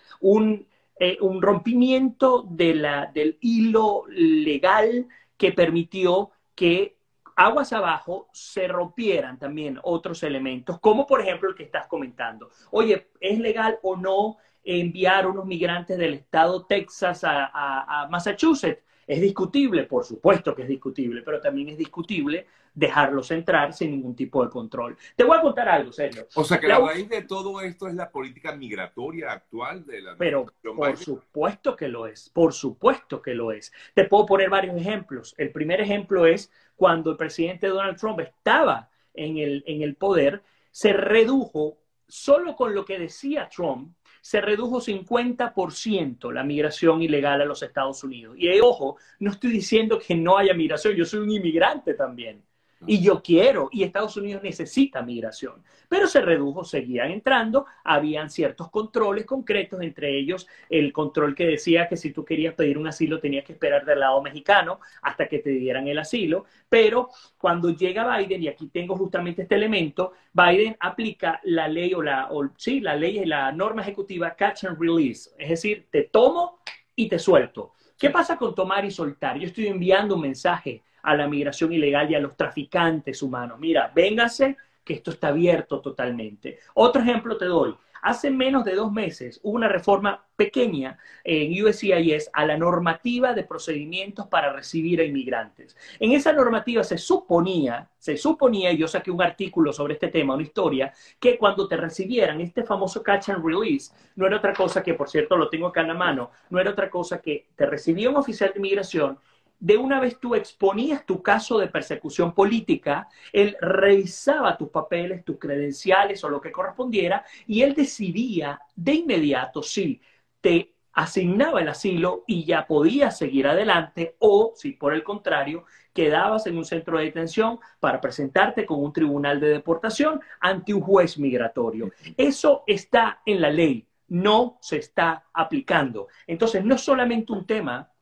eh, 0.99 1.19
un, 1.21 1.43
rompimiento 1.43 2.47
de 2.49 2.75
la, 2.75 3.07
del 3.07 3.39
hilo 3.41 4.05
legal 4.09 5.07
que 5.37 5.53
permitió 5.53 6.31
que 6.55 6.97
aguas 7.37 7.73
abajo 7.73 8.29
se 8.33 8.69
rompieran 8.69 9.39
también 9.39 9.79
otros 9.83 10.23
elementos, 10.23 10.79
como 10.79 11.07
por 11.07 11.21
ejemplo 11.21 11.51
el 11.51 11.57
que 11.57 11.65
estás 11.65 11.87
comentando. 11.87 12.49
Oye, 12.71 13.09
¿es 13.21 13.39
legal 13.39 13.79
o 13.83 13.97
no 13.97 14.37
enviar 14.63 15.27
unos 15.27 15.45
migrantes 15.45 15.99
del 15.99 16.15
estado 16.15 16.65
Texas 16.65 17.23
a 17.25 18.07
Massachusetts? 18.11 18.83
¿Es 19.07 19.21
discutible? 19.21 19.85
Por 19.85 20.05
supuesto 20.05 20.55
que 20.55 20.63
es 20.63 20.69
discutible, 20.69 21.23
pero 21.23 21.41
también 21.41 21.69
es 21.69 21.79
discutible 21.79 22.47
dejarlos 22.75 23.31
entrar 23.31 23.73
sin 23.73 23.93
ningún 23.93 24.17
tipo 24.17 24.45
de 24.45 24.51
control. 24.51 24.97
Te 25.15 25.25
voy 25.25 25.39
a 25.39 25.41
contar 25.41 25.69
algo, 25.69 25.93
serio. 25.93 26.27
O 26.35 26.45
sea 26.45 26.59
que 26.59 26.67
la, 26.67 26.79
raíz 26.79 27.09
de 27.09 27.23
todo 27.23 27.61
esto 27.61 27.87
es 27.87 27.95
la 27.95 28.11
política 28.11 28.55
migratoria 28.55 29.33
actual 29.33 29.87
de 29.87 30.03
la 30.03 30.17
Pero 30.17 30.47
por 30.63 30.97
supuesto 30.97 31.77
que 31.77 31.89
lo 31.89 32.07
es, 32.07 32.29
por 32.31 32.53
supuesto 32.53 33.23
que 33.23 33.35
lo 33.35 33.53
es. 33.53 33.73
Te 33.95 34.05
puedo 34.05 34.27
poner 34.27 34.51
varios 34.51 34.77
ejemplos. 34.77 35.35
El 35.39 35.53
primer 35.53 35.81
ejemplo 35.81 36.27
es 36.27 36.51
cuando 36.75 37.13
el 37.13 37.17
presidente 37.17 37.69
Donald 37.69 37.97
Trump 37.97 38.21
estaba 38.21 38.91
en 39.15 39.39
el, 39.39 39.63
en 39.67 39.83
el 39.83 39.95
poder, 39.95 40.43
se 40.73 40.93
redujo 40.93 41.79
solo 42.09 42.57
con 42.57 42.75
lo 42.75 42.85
que 42.85 42.99
decía 42.99 43.49
Trump 43.49 43.95
se 44.25 44.41
redujo 44.41 44.81
50% 44.81 46.33
la 46.33 46.43
migración 46.43 47.03
ilegal 47.03 47.43
a 47.43 47.45
los 47.45 47.63
Estados 47.63 48.03
Unidos. 48.05 48.35
Y 48.39 48.59
ojo, 48.59 48.97
no 49.19 49.31
estoy 49.31 49.51
diciendo 49.51 49.99
que 49.99 50.15
no 50.15 50.39
haya 50.39 50.55
migración, 50.55 50.95
yo 50.95 51.05
soy 51.05 51.21
un 51.21 51.31
inmigrante 51.31 51.93
también. 51.93 52.43
Y 52.87 53.01
yo 53.01 53.23
quiero, 53.23 53.71
y 53.73 53.83
Estados 53.83 54.17
Unidos 54.19 54.43
necesita 54.43 55.01
migración. 55.01 55.63
Pero 55.89 56.07
se 56.07 56.21
redujo, 56.21 56.65
seguían 56.65 57.11
entrando, 57.11 57.65
habían 57.83 58.29
ciertos 58.29 58.71
controles 58.71 59.25
concretos, 59.25 59.81
entre 59.81 60.19
ellos 60.19 60.47
el 60.69 60.93
control 60.93 61.35
que 61.35 61.47
decía 61.47 61.89
que 61.89 61.97
si 61.97 62.13
tú 62.13 62.25
querías 62.25 62.55
pedir 62.55 62.77
un 62.77 62.87
asilo 62.87 63.21
tenías 63.21 63.45
que 63.45 63.55
esperar 63.55 63.87
del 63.87 64.01
lado 64.01 64.21
mexicano 64.21 64.81
hasta 65.01 65.29
que 65.29 65.39
te 65.39 65.51
dieran 65.51 65.89
el 65.89 65.99
asilo. 65.99 66.45
Pero 66.69 67.09
cuando 67.39 67.71
llega 67.71 68.19
Biden, 68.19 68.43
y 68.43 68.49
aquí 68.49 68.69
tengo 68.69 68.97
justamente 68.97 69.43
este 69.43 69.55
elemento, 69.55 70.13
Biden 70.33 70.77
aplica 70.81 71.41
la 71.45 71.69
ley 71.69 71.95
o 71.95 72.03
la, 72.03 72.29
sí, 72.57 72.81
la 72.81 72.97
ley 72.97 73.25
la 73.25 73.51
norma 73.53 73.83
ejecutiva 73.83 74.35
catch 74.35 74.65
and 74.65 74.79
release. 74.79 75.31
Es 75.39 75.49
decir, 75.49 75.87
te 75.91 76.03
tomo 76.03 76.59
y 76.95 77.09
te 77.09 77.19
suelto. 77.19 77.73
¿Qué 77.97 78.11
pasa 78.11 78.37
con 78.37 78.55
tomar 78.55 78.85
y 78.85 78.91
soltar? 78.91 79.39
Yo 79.39 79.47
estoy 79.47 79.69
enviando 79.69 80.17
un 80.17 80.23
mensaje 80.23 80.83
a 81.05 81.15
la 81.15 81.29
migración 81.29 81.73
ilegal 81.73 82.11
y 82.11 82.15
a 82.15 82.21
los 82.21 82.37
traficantes 82.37 83.23
humanos. 83.23 83.59
Mira, 83.61 83.93
véngase 83.95 84.57
que 84.83 84.95
esto 84.95 85.11
está 85.11 85.29
abierto 85.29 85.81
totalmente. 85.81 86.59
Otro 86.75 87.03
ejemplo 87.03 87.37
te 87.37 87.45
doy. 87.45 87.75
Hace 88.03 88.31
menos 88.31 88.67
de 88.67 88.75
dos 88.75 88.93
meses 88.93 89.41
hubo 89.43 89.57
una 89.57 89.67
reforma 89.67 90.23
pequeña 90.37 90.99
en 91.25 91.65
USCIS 91.65 92.29
a 92.35 92.45
la 92.45 92.59
normativa 92.59 93.33
de 93.33 93.45
procedimientos 93.45 94.27
para 94.27 94.53
recibir 94.53 95.01
a 95.01 95.05
inmigrantes. 95.05 95.75
En 95.99 96.13
esa 96.13 96.31
normativa 96.35 96.85
se 96.85 96.99
suponía, 96.99 97.89
se 97.99 98.19
suponía, 98.19 98.73
yo 98.73 98.89
saqué 98.89 99.11
un 99.11 99.23
artículo 99.23 99.73
sobre 99.73 99.95
este 99.95 100.09
tema, 100.09 100.35
una 100.35 100.43
historia, 100.43 100.93
que 101.19 101.39
cuando 101.39 101.67
te 101.67 101.79
recibieran 101.79 102.43
este 102.43 102.63
famoso 102.63 103.03
catch 103.03 103.31
and 103.31 103.43
release, 103.43 103.95
no 104.17 104.27
era 104.27 104.37
otra 104.37 104.53
cosa 104.53 104.83
que, 104.83 104.93
por 104.93 105.09
cierto, 105.09 105.35
lo 105.35 105.49
tengo 105.49 105.69
acá 105.69 105.81
en 105.81 105.89
la 105.89 105.95
mano, 105.95 106.31
no 106.51 106.61
era 106.61 106.73
otra 106.73 106.91
cosa 106.91 107.23
que 107.23 107.47
te 107.57 107.65
recibía 107.65 108.11
un 108.11 108.17
oficial 108.17 108.51
de 108.53 108.59
inmigración 108.59 109.19
de 109.65 109.79
una 109.79 109.99
vez 109.99 110.21
tú 110.21 110.35
exponías 110.35 111.07
tu 111.07 111.23
caso 111.23 111.59
de 111.59 111.69
persecución 111.69 112.35
política, 112.35 113.09
él 113.33 113.57
revisaba 113.59 114.59
tus 114.59 114.69
papeles, 114.69 115.25
tus 115.25 115.39
credenciales 115.39 116.23
o 116.23 116.29
lo 116.29 116.39
que 116.39 116.53
correspondiera 116.53 117.25
y 117.47 117.63
él 117.63 117.73
decidía 117.73 118.61
de 118.77 118.93
inmediato 118.93 119.63
si 119.63 120.03
te 120.43 120.75
asignaba 120.93 121.63
el 121.63 121.69
asilo 121.69 122.25
y 122.27 122.45
ya 122.45 122.67
podías 122.67 123.17
seguir 123.17 123.47
adelante 123.47 124.17
o 124.19 124.53
si 124.55 124.73
por 124.73 124.93
el 124.93 125.03
contrario 125.03 125.65
quedabas 125.95 126.47
en 126.47 126.59
un 126.59 126.67
centro 126.67 126.99
de 126.99 127.05
detención 127.05 127.59
para 127.81 128.03
presentarte 128.03 128.67
con 128.67 128.85
un 128.85 128.93
tribunal 128.93 129.41
de 129.41 129.49
deportación 129.49 130.21
ante 130.41 130.75
un 130.75 130.83
juez 130.83 131.19
migratorio. 131.19 131.91
Eso 132.19 132.65
está 132.67 133.23
en 133.25 133.41
la 133.41 133.49
ley, 133.49 133.89
no 134.09 134.59
se 134.61 134.77
está 134.77 135.25
aplicando. 135.33 136.09
Entonces, 136.27 136.63
no 136.63 136.75
es 136.75 136.83
solamente 136.83 137.33
un 137.33 137.47
tema 137.47 137.94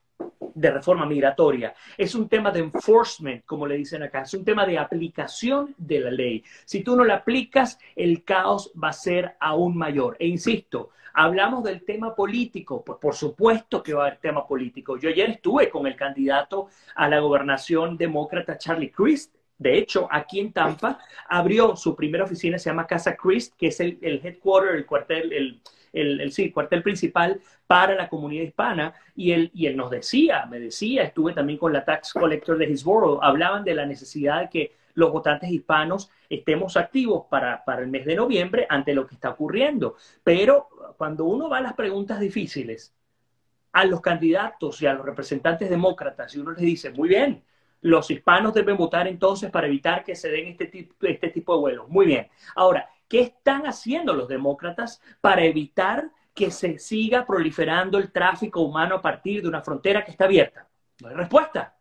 de 0.54 0.70
reforma 0.70 1.06
migratoria, 1.06 1.74
es 1.96 2.14
un 2.14 2.28
tema 2.28 2.50
de 2.50 2.60
enforcement, 2.60 3.44
como 3.44 3.66
le 3.66 3.76
dicen 3.76 4.02
acá, 4.02 4.22
es 4.22 4.34
un 4.34 4.44
tema 4.44 4.66
de 4.66 4.78
aplicación 4.78 5.74
de 5.78 6.00
la 6.00 6.10
ley. 6.10 6.44
Si 6.64 6.82
tú 6.82 6.96
no 6.96 7.04
la 7.04 7.16
aplicas, 7.16 7.78
el 7.96 8.24
caos 8.24 8.72
va 8.82 8.88
a 8.88 8.92
ser 8.92 9.36
aún 9.40 9.76
mayor. 9.76 10.16
E 10.18 10.26
insisto, 10.26 10.90
hablamos 11.14 11.64
del 11.64 11.84
tema 11.84 12.14
político, 12.14 12.84
pues 12.84 12.98
por 12.98 13.14
supuesto 13.14 13.82
que 13.82 13.94
va 13.94 14.04
a 14.04 14.06
haber 14.08 14.18
tema 14.18 14.46
político. 14.46 14.96
Yo 14.96 15.08
ayer 15.08 15.30
estuve 15.30 15.68
con 15.68 15.86
el 15.86 15.96
candidato 15.96 16.68
a 16.94 17.08
la 17.08 17.20
gobernación 17.20 17.96
demócrata 17.96 18.58
Charlie 18.58 18.90
Crist. 18.90 19.34
De 19.58 19.78
hecho, 19.78 20.08
aquí 20.10 20.40
en 20.40 20.52
Tampa 20.52 20.98
abrió 21.28 21.76
su 21.76 21.94
primera 21.94 22.24
oficina, 22.24 22.58
se 22.58 22.70
llama 22.70 22.86
Casa 22.86 23.16
Crist, 23.16 23.54
que 23.56 23.68
es 23.68 23.78
el, 23.78 23.98
el 24.02 24.20
headquarter, 24.24 24.74
el 24.74 24.86
cuartel, 24.86 25.32
el, 25.32 25.60
el, 25.92 26.32
sí, 26.32 26.50
cuartel 26.50 26.82
principal 26.82 27.40
para 27.66 27.94
la 27.94 28.08
comunidad 28.08 28.44
hispana 28.44 28.94
y 29.14 29.32
él, 29.32 29.50
y 29.54 29.66
él 29.66 29.76
nos 29.76 29.90
decía, 29.90 30.46
me 30.46 30.58
decía, 30.58 31.02
estuve 31.02 31.32
también 31.32 31.58
con 31.58 31.72
la 31.72 31.84
Tax 31.84 32.12
Collector 32.12 32.58
de 32.58 32.66
Hillsborough, 32.66 33.22
hablaban 33.22 33.64
de 33.64 33.74
la 33.74 33.86
necesidad 33.86 34.40
de 34.40 34.48
que 34.48 34.72
los 34.94 35.10
votantes 35.10 35.50
hispanos 35.50 36.10
estemos 36.28 36.76
activos 36.76 37.26
para, 37.30 37.64
para 37.64 37.82
el 37.82 37.88
mes 37.88 38.04
de 38.04 38.16
noviembre 38.16 38.66
ante 38.68 38.94
lo 38.94 39.06
que 39.06 39.14
está 39.14 39.30
ocurriendo. 39.30 39.96
Pero 40.22 40.68
cuando 40.96 41.24
uno 41.24 41.48
va 41.48 41.58
a 41.58 41.62
las 41.62 41.74
preguntas 41.74 42.20
difíciles, 42.20 42.94
a 43.72 43.84
los 43.86 44.00
candidatos 44.00 44.82
y 44.82 44.86
a 44.86 44.94
los 44.94 45.06
representantes 45.06 45.70
demócratas, 45.70 46.34
y 46.34 46.40
uno 46.40 46.52
les 46.52 46.60
dice, 46.60 46.90
muy 46.90 47.08
bien, 47.08 47.42
los 47.80 48.10
hispanos 48.10 48.54
deben 48.54 48.76
votar 48.76 49.08
entonces 49.08 49.50
para 49.50 49.66
evitar 49.66 50.04
que 50.04 50.14
se 50.14 50.30
den 50.30 50.46
este 50.48 50.66
tipo, 50.66 50.94
este 51.06 51.28
tipo 51.28 51.54
de 51.54 51.60
vuelos. 51.60 51.88
Muy 51.88 52.06
bien. 52.06 52.28
Ahora, 52.54 52.88
¿Qué 53.12 53.20
están 53.20 53.66
haciendo 53.66 54.14
los 54.14 54.26
demócratas 54.26 55.02
para 55.20 55.44
evitar 55.44 56.10
que 56.32 56.50
se 56.50 56.78
siga 56.78 57.26
proliferando 57.26 57.98
el 57.98 58.10
tráfico 58.10 58.62
humano 58.62 58.94
a 58.94 59.02
partir 59.02 59.42
de 59.42 59.48
una 59.48 59.60
frontera 59.60 60.02
que 60.02 60.12
está 60.12 60.24
abierta? 60.24 60.66
No 61.02 61.08
hay 61.08 61.16
respuesta. 61.16 61.76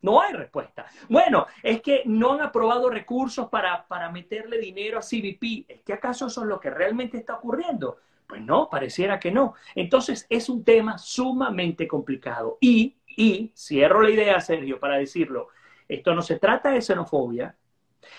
No 0.00 0.22
hay 0.22 0.32
respuesta. 0.32 0.86
Bueno, 1.08 1.48
es 1.60 1.82
que 1.82 2.02
no 2.04 2.34
han 2.34 2.42
aprobado 2.42 2.88
recursos 2.88 3.48
para, 3.48 3.84
para 3.88 4.12
meterle 4.12 4.58
dinero 4.58 4.96
a 4.96 5.02
CBP. 5.02 5.64
¿Es 5.66 5.80
que 5.82 5.92
acaso 5.92 6.28
eso 6.28 6.42
es 6.42 6.46
lo 6.46 6.60
que 6.60 6.70
realmente 6.70 7.16
está 7.16 7.34
ocurriendo? 7.34 7.96
Pues 8.24 8.40
no, 8.40 8.70
pareciera 8.70 9.18
que 9.18 9.32
no. 9.32 9.54
Entonces 9.74 10.24
es 10.30 10.48
un 10.48 10.62
tema 10.62 10.98
sumamente 10.98 11.88
complicado. 11.88 12.58
Y, 12.60 12.94
y, 13.08 13.50
cierro 13.56 14.02
la 14.02 14.10
idea, 14.10 14.40
Sergio, 14.40 14.78
para 14.78 14.98
decirlo, 14.98 15.48
esto 15.88 16.14
no 16.14 16.22
se 16.22 16.38
trata 16.38 16.70
de 16.70 16.80
xenofobia, 16.80 17.56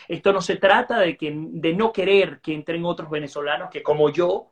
esto 0.07 0.33
no 0.33 0.41
se 0.41 0.57
trata 0.57 0.99
de, 0.99 1.17
que, 1.17 1.33
de 1.35 1.73
no 1.73 1.91
querer 1.91 2.39
que 2.41 2.53
entren 2.53 2.85
otros 2.85 3.09
venezolanos 3.09 3.69
que 3.69 3.83
como 3.83 4.09
yo 4.09 4.51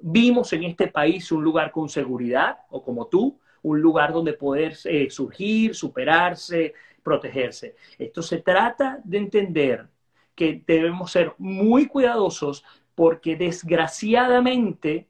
vimos 0.00 0.52
en 0.52 0.64
este 0.64 0.88
país 0.88 1.30
un 1.32 1.44
lugar 1.44 1.70
con 1.70 1.88
seguridad, 1.88 2.58
o 2.70 2.82
como 2.82 3.06
tú, 3.06 3.38
un 3.62 3.80
lugar 3.80 4.12
donde 4.12 4.32
poder 4.32 4.76
eh, 4.84 5.08
surgir, 5.10 5.74
superarse, 5.74 6.74
protegerse. 7.02 7.76
Esto 7.98 8.22
se 8.22 8.38
trata 8.38 9.00
de 9.04 9.18
entender 9.18 9.86
que 10.34 10.62
debemos 10.66 11.12
ser 11.12 11.34
muy 11.38 11.86
cuidadosos 11.86 12.64
porque 12.94 13.36
desgraciadamente 13.36 15.08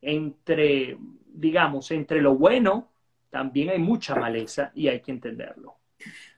entre, 0.00 0.96
digamos, 1.26 1.90
entre 1.90 2.22
lo 2.22 2.34
bueno, 2.34 2.88
también 3.28 3.70
hay 3.70 3.78
mucha 3.78 4.14
maleza 4.14 4.72
y 4.74 4.88
hay 4.88 5.00
que 5.00 5.12
entenderlo. 5.12 5.76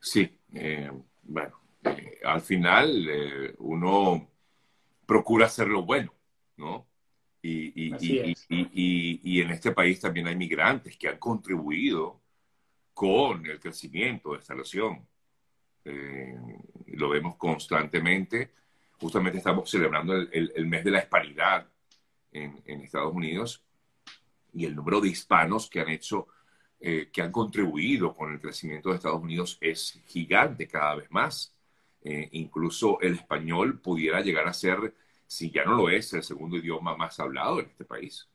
Sí, 0.00 0.36
eh, 0.52 0.90
bueno, 1.22 1.61
eh, 1.84 2.20
al 2.24 2.40
final 2.40 3.08
eh, 3.08 3.54
uno 3.58 4.30
procura 5.06 5.46
hacer 5.46 5.68
lo 5.68 5.82
bueno, 5.82 6.14
¿no? 6.56 6.86
Y, 7.44 7.90
en 9.40 9.50
este 9.50 9.72
país 9.72 9.98
también 10.00 10.28
hay 10.28 10.36
migrantes 10.36 10.96
que 10.96 11.08
han 11.08 11.18
contribuido 11.18 12.20
con 12.94 13.44
el 13.46 13.58
crecimiento 13.58 14.32
de 14.32 14.38
esta 14.38 14.54
nación. 14.54 15.06
Eh, 15.84 16.36
lo 16.86 17.08
vemos 17.08 17.36
constantemente. 17.36 18.52
Justamente 19.00 19.38
estamos 19.38 19.68
celebrando 19.68 20.14
el, 20.14 20.66
mes 20.66 20.84
de 20.84 20.90
la 20.92 21.00
hispanidad 21.00 21.68
en, 22.30 22.62
en, 22.64 22.82
Estados 22.82 23.12
Unidos 23.12 23.64
y 24.52 24.64
el 24.64 24.76
número 24.76 25.00
de 25.00 25.08
hispanos 25.08 25.68
que 25.68 25.80
han 25.80 25.88
hecho, 25.88 26.28
que 26.78 27.22
han 27.22 27.32
contribuido 27.32 28.14
con 28.14 28.32
el 28.32 28.40
crecimiento 28.40 28.90
de 28.90 28.96
Estados 28.96 29.22
Unidos 29.22 29.58
es 29.60 30.00
gigante 30.06 30.68
cada 30.68 30.94
vez 30.94 31.10
más. 31.10 31.52
Eh, 32.04 32.28
incluso 32.32 33.00
el 33.00 33.14
español 33.14 33.80
pudiera 33.80 34.20
llegar 34.20 34.48
a 34.48 34.52
ser, 34.52 34.94
si 35.26 35.50
ya 35.50 35.64
no 35.64 35.74
lo 35.74 35.88
es, 35.88 36.12
el 36.14 36.22
segundo 36.22 36.56
idioma 36.56 36.96
más 36.96 37.20
hablado 37.20 37.60
en 37.60 37.66
este 37.66 37.84
país. 37.84 38.28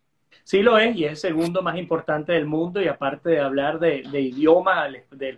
Sí 0.43 0.61
lo 0.61 0.77
es, 0.77 0.95
y 0.95 1.03
es 1.03 1.11
el 1.11 1.17
segundo 1.17 1.61
más 1.61 1.77
importante 1.77 2.31
del 2.31 2.45
mundo, 2.45 2.81
y 2.81 2.87
aparte 2.87 3.31
de 3.31 3.39
hablar 3.39 3.79
de, 3.79 4.01
idioma 4.21 4.87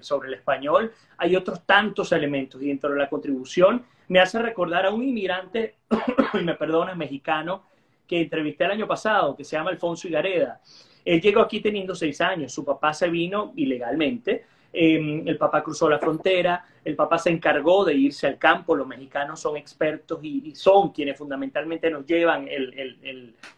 sobre 0.01 0.27
el 0.27 0.35
español, 0.35 0.93
hay 1.17 1.35
otros 1.35 1.65
tantos 1.65 2.11
elementos, 2.11 2.61
y 2.61 2.67
dentro 2.67 2.91
de 2.91 2.97
la 2.97 3.09
contribución 3.09 3.83
me 4.07 4.19
hace 4.19 4.39
recordar 4.39 4.85
a 4.85 4.91
un 4.91 5.03
inmigrante, 5.03 5.77
y 6.39 6.43
me 6.43 6.53
perdona, 6.55 6.93
mexicano, 6.93 7.63
que 8.07 8.21
entrevisté 8.21 8.65
el 8.65 8.71
año 8.71 8.87
pasado, 8.87 9.35
que 9.35 9.43
se 9.43 9.55
llama 9.55 9.69
Alfonso 9.71 10.07
Igareda. 10.07 10.61
Él 11.05 11.21
llegó 11.21 11.41
aquí 11.41 11.61
teniendo 11.61 11.95
seis 11.95 12.21
años, 12.21 12.51
su 12.51 12.63
papá 12.63 12.93
se 12.93 13.09
vino 13.09 13.53
ilegalmente, 13.55 14.45
Em, 14.71 15.27
el 15.27 15.37
papá 15.37 15.63
cruzó 15.63 15.89
la 15.89 15.97
frontera, 15.97 16.63
el 16.85 16.95
papá 16.95 17.17
se 17.17 17.31
encargó 17.31 17.83
de 17.83 17.95
irse 17.95 18.27
al 18.27 18.37
campo, 18.37 18.75
los 18.75 18.85
mexicanos 18.85 19.39
son 19.39 19.57
expertos 19.57 20.19
y, 20.21 20.53
son 20.55 20.89
quienes 20.89 21.17
fundamentalmente 21.17 21.89
nos 21.89 22.05
llevan 22.05 22.47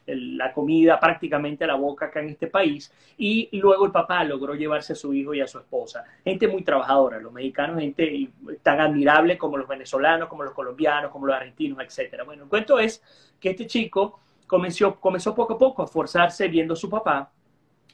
la 0.06 0.54
comida 0.54 1.00
prácticamente 1.00 1.66
a 1.66 1.68
la 1.68 1.76
boca 1.76 2.06
acá 2.06 2.22
en 2.22 2.30
este 2.30 2.48
país, 2.48 2.92
y 3.18 3.50
luego 3.60 3.86
el 3.86 3.92
papá 3.92 4.24
logró 4.24 4.56
llevarse 4.56 4.94
a 4.94 4.96
su 4.96 5.14
hijo 5.14 5.34
y 5.34 5.42
a 5.42 5.48
su 5.48 5.60
esposa. 5.60 6.04
Gente 6.24 6.48
muy 6.48 6.64
trabajadora, 6.64 7.20
los 7.20 7.34
mexicanos, 7.34 7.80
gente 7.80 8.30
tan 8.64 8.80
admirable 8.80 9.38
como 9.38 9.58
los 9.58 9.68
venezolanos, 9.68 10.30
como 10.30 10.44
los 10.44 10.54
colombianos, 10.54 11.12
como 11.12 11.28
los 11.28 11.36
argentinos, 11.36 11.78
etc. 11.80 12.24
Bueno, 12.26 12.44
el 12.44 12.50
cuento 12.50 12.80
es 12.80 13.04
que 13.40 13.50
este 13.50 13.68
chico 13.68 14.20
comenzó, 14.48 15.00
comenzó 15.00 15.36
poco 15.36 15.54
a 15.54 15.58
poco 15.58 15.82
a 15.82 15.86
esforzarse 15.86 16.48
viendo 16.48 16.74
a 16.74 16.78
su 16.78 16.90
papá, 16.90 17.32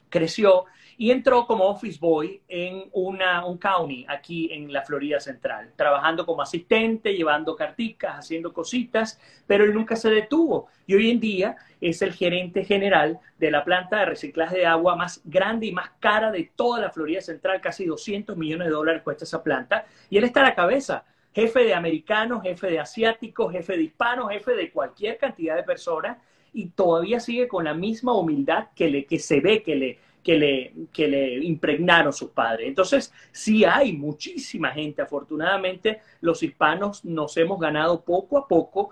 creció 0.08 0.64
y 1.00 1.12
entró 1.12 1.46
como 1.46 1.64
office 1.64 1.96
boy 2.00 2.42
en 2.48 2.90
una, 2.92 3.46
un 3.46 3.56
county 3.56 4.04
aquí 4.08 4.52
en 4.52 4.72
la 4.72 4.82
Florida 4.82 5.20
Central, 5.20 5.72
trabajando 5.76 6.26
como 6.26 6.42
asistente, 6.42 7.14
llevando 7.14 7.54
carticas, 7.54 8.16
haciendo 8.18 8.52
cositas, 8.52 9.20
pero 9.46 9.62
él 9.62 9.72
nunca 9.72 9.94
se 9.94 10.10
detuvo. 10.10 10.66
Y 10.88 10.96
hoy 10.96 11.10
en 11.10 11.20
día 11.20 11.56
es 11.80 12.02
el 12.02 12.12
gerente 12.12 12.64
general 12.64 13.20
de 13.38 13.50
la 13.52 13.64
planta 13.64 14.00
de 14.00 14.06
reciclaje 14.06 14.58
de 14.58 14.66
agua 14.66 14.96
más 14.96 15.20
grande 15.24 15.66
y 15.66 15.72
más 15.72 15.90
cara 16.00 16.32
de 16.32 16.50
toda 16.56 16.80
la 16.80 16.90
Florida 16.90 17.20
Central, 17.20 17.60
casi 17.60 17.86
200 17.86 18.36
millones 18.36 18.66
de 18.66 18.72
dólares 18.72 19.02
cuesta 19.02 19.22
esa 19.22 19.44
planta, 19.44 19.86
y 20.10 20.18
él 20.18 20.24
está 20.24 20.40
a 20.40 20.44
la 20.44 20.54
cabeza 20.56 21.04
jefe 21.32 21.62
de 21.62 21.74
americanos, 21.74 22.42
jefe 22.42 22.68
de 22.68 22.80
asiáticos, 22.80 23.52
jefe 23.52 23.76
de 23.76 23.84
hispanos, 23.84 24.30
jefe 24.30 24.56
de 24.56 24.72
cualquier 24.72 25.16
cantidad 25.18 25.54
de 25.54 25.62
personas 25.62 26.18
y 26.52 26.70
todavía 26.70 27.20
sigue 27.20 27.46
con 27.46 27.64
la 27.64 27.74
misma 27.74 28.14
humildad 28.14 28.68
que, 28.74 28.88
le, 28.90 29.04
que 29.04 29.20
se 29.20 29.40
ve 29.40 29.62
que 29.62 29.76
le, 29.76 29.98
que 30.28 30.36
le, 30.38 30.74
que 30.92 31.08
le 31.08 31.42
impregnaron 31.42 32.12
sus 32.12 32.32
padres. 32.32 32.68
Entonces, 32.68 33.14
sí 33.32 33.64
hay 33.64 33.94
muchísima 33.94 34.72
gente. 34.72 35.00
Afortunadamente, 35.00 36.02
los 36.20 36.42
hispanos 36.42 37.02
nos 37.02 37.34
hemos 37.38 37.58
ganado 37.58 38.04
poco 38.04 38.36
a 38.36 38.46
poco 38.46 38.90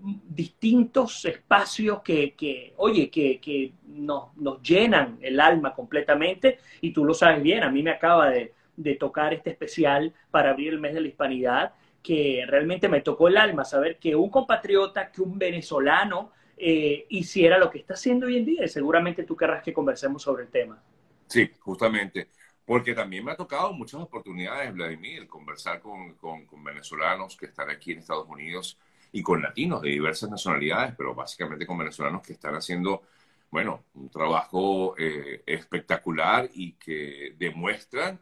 distintos 0.00 1.24
espacios 1.24 2.00
que, 2.02 2.34
que 2.34 2.74
oye, 2.76 3.10
que, 3.10 3.40
que 3.40 3.72
nos, 3.88 4.36
nos, 4.36 4.62
llenan 4.62 5.18
el 5.20 5.40
alma 5.40 5.74
completamente. 5.74 6.60
Y 6.80 6.92
tú 6.92 7.04
lo 7.04 7.12
sabes 7.12 7.42
bien, 7.42 7.64
a 7.64 7.70
mí 7.70 7.82
me 7.82 7.90
acaba 7.90 8.30
de, 8.30 8.54
de 8.76 8.94
tocar 8.94 9.34
este 9.34 9.50
especial 9.50 10.12
para 10.30 10.50
abrir 10.50 10.74
el 10.74 10.78
mes 10.78 10.94
de 10.94 11.00
la 11.00 11.08
hispanidad 11.08 11.72
que 12.00 12.44
realmente 12.46 12.88
me 12.88 13.00
tocó 13.00 13.26
el 13.26 13.36
alma 13.36 13.64
saber 13.64 13.98
que 13.98 14.14
un 14.14 14.30
compatriota, 14.30 15.10
que 15.10 15.22
un 15.22 15.40
venezolano, 15.40 16.30
eh, 16.58 17.06
hiciera 17.08 17.58
lo 17.58 17.70
que 17.70 17.78
está 17.78 17.94
haciendo 17.94 18.26
hoy 18.26 18.38
en 18.38 18.44
día. 18.44 18.64
Y 18.64 18.68
seguramente 18.68 19.24
tú 19.24 19.36
querrás 19.36 19.62
que 19.62 19.72
conversemos 19.72 20.22
sobre 20.22 20.44
el 20.44 20.50
tema. 20.50 20.82
Sí, 21.26 21.50
justamente. 21.60 22.28
Porque 22.64 22.94
también 22.94 23.24
me 23.24 23.32
ha 23.32 23.36
tocado 23.36 23.72
muchas 23.72 24.00
oportunidades, 24.00 24.74
Vladimir, 24.74 25.26
conversar 25.26 25.80
con, 25.80 26.16
venezolanos 26.62 27.36
que 27.36 27.46
están 27.46 27.70
aquí 27.70 27.92
en 27.92 28.00
Estados 28.00 28.28
Unidos 28.28 28.78
y 29.10 29.22
con 29.22 29.40
latinos 29.40 29.80
de 29.80 29.88
diversas 29.88 30.28
nacionalidades, 30.28 30.94
pero 30.94 31.14
básicamente 31.14 31.66
con 31.66 31.78
venezolanos 31.78 32.20
que 32.20 32.34
están 32.34 32.54
haciendo, 32.54 33.04
bueno, 33.50 33.84
un 33.94 34.10
trabajo 34.10 34.94
eh, 34.98 35.42
espectacular 35.46 36.50
y 36.52 36.72
que 36.72 37.34
demuestran 37.38 38.20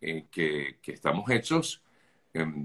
eh, 0.00 0.26
que, 0.30 0.78
estamos 0.86 1.30
hechos 1.30 1.81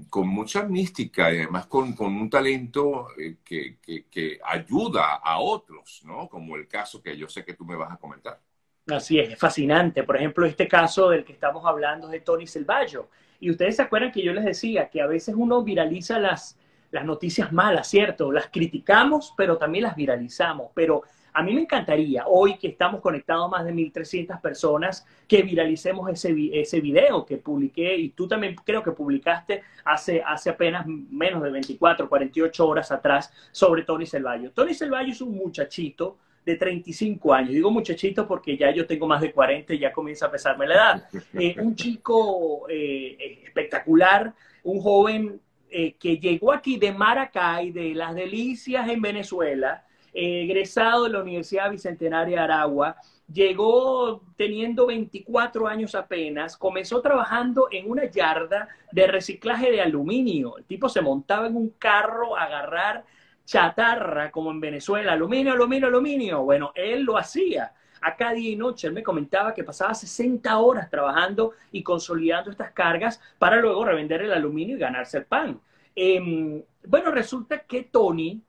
con 0.08 0.28
mucha 0.28 0.64
mística 0.64 1.30
y 1.30 1.38
además 1.38 1.66
con, 1.66 1.94
un 1.98 2.30
talento 2.30 3.08
eh, 3.18 3.36
que, 3.44 4.40
ayuda 4.42 5.16
a 5.16 5.40
otros, 5.40 6.02
¿no? 6.04 6.28
Como 6.28 6.56
el 6.56 6.66
caso 6.66 7.02
que 7.02 7.16
yo 7.16 7.28
sé 7.28 7.44
que 7.44 7.54
tú 7.54 7.64
me 7.64 7.76
vas 7.76 7.92
a 7.92 7.96
comentar. 7.98 8.40
Así 8.86 9.18
es, 9.18 9.30
es 9.30 9.38
fascinante. 9.38 10.04
Por 10.04 10.16
ejemplo, 10.16 10.46
este 10.46 10.66
caso 10.66 11.10
del 11.10 11.24
que 11.24 11.34
estamos 11.34 11.66
hablando 11.66 12.06
es 12.06 12.12
de 12.12 12.20
Tony 12.20 12.46
Selvallo. 12.46 13.10
Y 13.40 13.50
ustedes 13.50 13.76
se 13.76 13.82
acuerdan 13.82 14.10
que 14.10 14.22
yo 14.22 14.32
les 14.32 14.44
decía 14.44 14.88
que 14.88 15.02
a 15.02 15.06
veces 15.06 15.34
uno 15.36 15.62
viraliza 15.62 16.18
las, 16.18 16.58
las 16.90 17.04
noticias 17.04 17.52
malas, 17.52 17.88
¿cierto? 17.88 18.32
Las 18.32 18.48
criticamos, 18.48 19.34
pero 19.36 19.58
también 19.58 19.84
las 19.84 19.96
viralizamos. 19.96 20.70
Pero 20.74 21.02
a 21.38 21.42
mí 21.44 21.54
me 21.54 21.60
encantaría, 21.60 22.24
hoy 22.26 22.58
que 22.58 22.66
estamos 22.66 23.00
conectados 23.00 23.48
más 23.48 23.64
de 23.64 23.72
1.300 23.72 24.40
personas, 24.40 25.06
que 25.28 25.42
viralicemos 25.42 26.10
ese, 26.10 26.34
ese 26.52 26.80
video 26.80 27.24
que 27.24 27.36
publiqué 27.36 27.96
y 27.96 28.08
tú 28.08 28.26
también 28.26 28.56
creo 28.64 28.82
que 28.82 28.90
publicaste 28.90 29.62
hace, 29.84 30.20
hace 30.20 30.50
apenas 30.50 30.84
menos 30.84 31.40
de 31.44 31.50
24, 31.50 32.08
48 32.08 32.66
horas 32.66 32.90
atrás 32.90 33.32
sobre 33.52 33.84
Tony 33.84 34.04
Selvallo. 34.04 34.50
Tony 34.50 34.74
Selvallo 34.74 35.12
es 35.12 35.20
un 35.20 35.36
muchachito 35.36 36.18
de 36.44 36.56
35 36.56 37.32
años. 37.32 37.50
Digo 37.50 37.70
muchachito 37.70 38.26
porque 38.26 38.56
ya 38.56 38.72
yo 38.72 38.84
tengo 38.84 39.06
más 39.06 39.20
de 39.20 39.30
40 39.30 39.74
y 39.74 39.78
ya 39.78 39.92
comienza 39.92 40.26
a 40.26 40.32
pesarme 40.32 40.66
la 40.66 40.74
edad. 40.74 41.08
Eh, 41.38 41.54
un 41.60 41.76
chico 41.76 42.66
eh, 42.68 43.44
espectacular, 43.44 44.34
un 44.64 44.80
joven 44.80 45.40
eh, 45.70 45.92
que 46.00 46.18
llegó 46.18 46.50
aquí 46.50 46.78
de 46.78 46.90
Maracay, 46.90 47.70
de 47.70 47.94
las 47.94 48.12
delicias 48.16 48.88
en 48.88 49.00
Venezuela, 49.00 49.84
egresado 50.12 51.04
de 51.04 51.10
la 51.10 51.20
Universidad 51.20 51.70
Bicentenaria 51.70 52.38
de 52.38 52.42
Aragua, 52.42 52.96
llegó 53.32 54.22
teniendo 54.36 54.86
24 54.86 55.68
años 55.68 55.94
apenas, 55.94 56.56
comenzó 56.56 57.00
trabajando 57.00 57.68
en 57.70 57.90
una 57.90 58.04
yarda 58.06 58.68
de 58.90 59.06
reciclaje 59.06 59.70
de 59.70 59.82
aluminio. 59.82 60.58
El 60.58 60.64
tipo 60.64 60.88
se 60.88 61.02
montaba 61.02 61.46
en 61.46 61.56
un 61.56 61.70
carro 61.70 62.36
a 62.36 62.44
agarrar 62.44 63.04
chatarra, 63.44 64.30
como 64.30 64.50
en 64.50 64.60
Venezuela, 64.60 65.12
aluminio, 65.12 65.52
aluminio, 65.52 65.88
aluminio. 65.88 66.42
Bueno, 66.42 66.72
él 66.74 67.02
lo 67.02 67.16
hacía. 67.16 67.72
Acá 68.00 68.32
día 68.32 68.50
y 68.50 68.56
noche 68.56 68.86
él 68.86 68.92
me 68.92 69.02
comentaba 69.02 69.54
que 69.54 69.64
pasaba 69.64 69.94
60 69.94 70.58
horas 70.58 70.88
trabajando 70.88 71.52
y 71.72 71.82
consolidando 71.82 72.50
estas 72.50 72.72
cargas 72.72 73.20
para 73.38 73.56
luego 73.56 73.84
revender 73.84 74.22
el 74.22 74.32
aluminio 74.32 74.76
y 74.76 74.80
ganarse 74.80 75.18
el 75.18 75.24
pan. 75.24 75.60
Em, 75.96 76.62
bueno, 76.86 77.10
resulta 77.10 77.60
que 77.60 77.84
Tony 77.84 78.40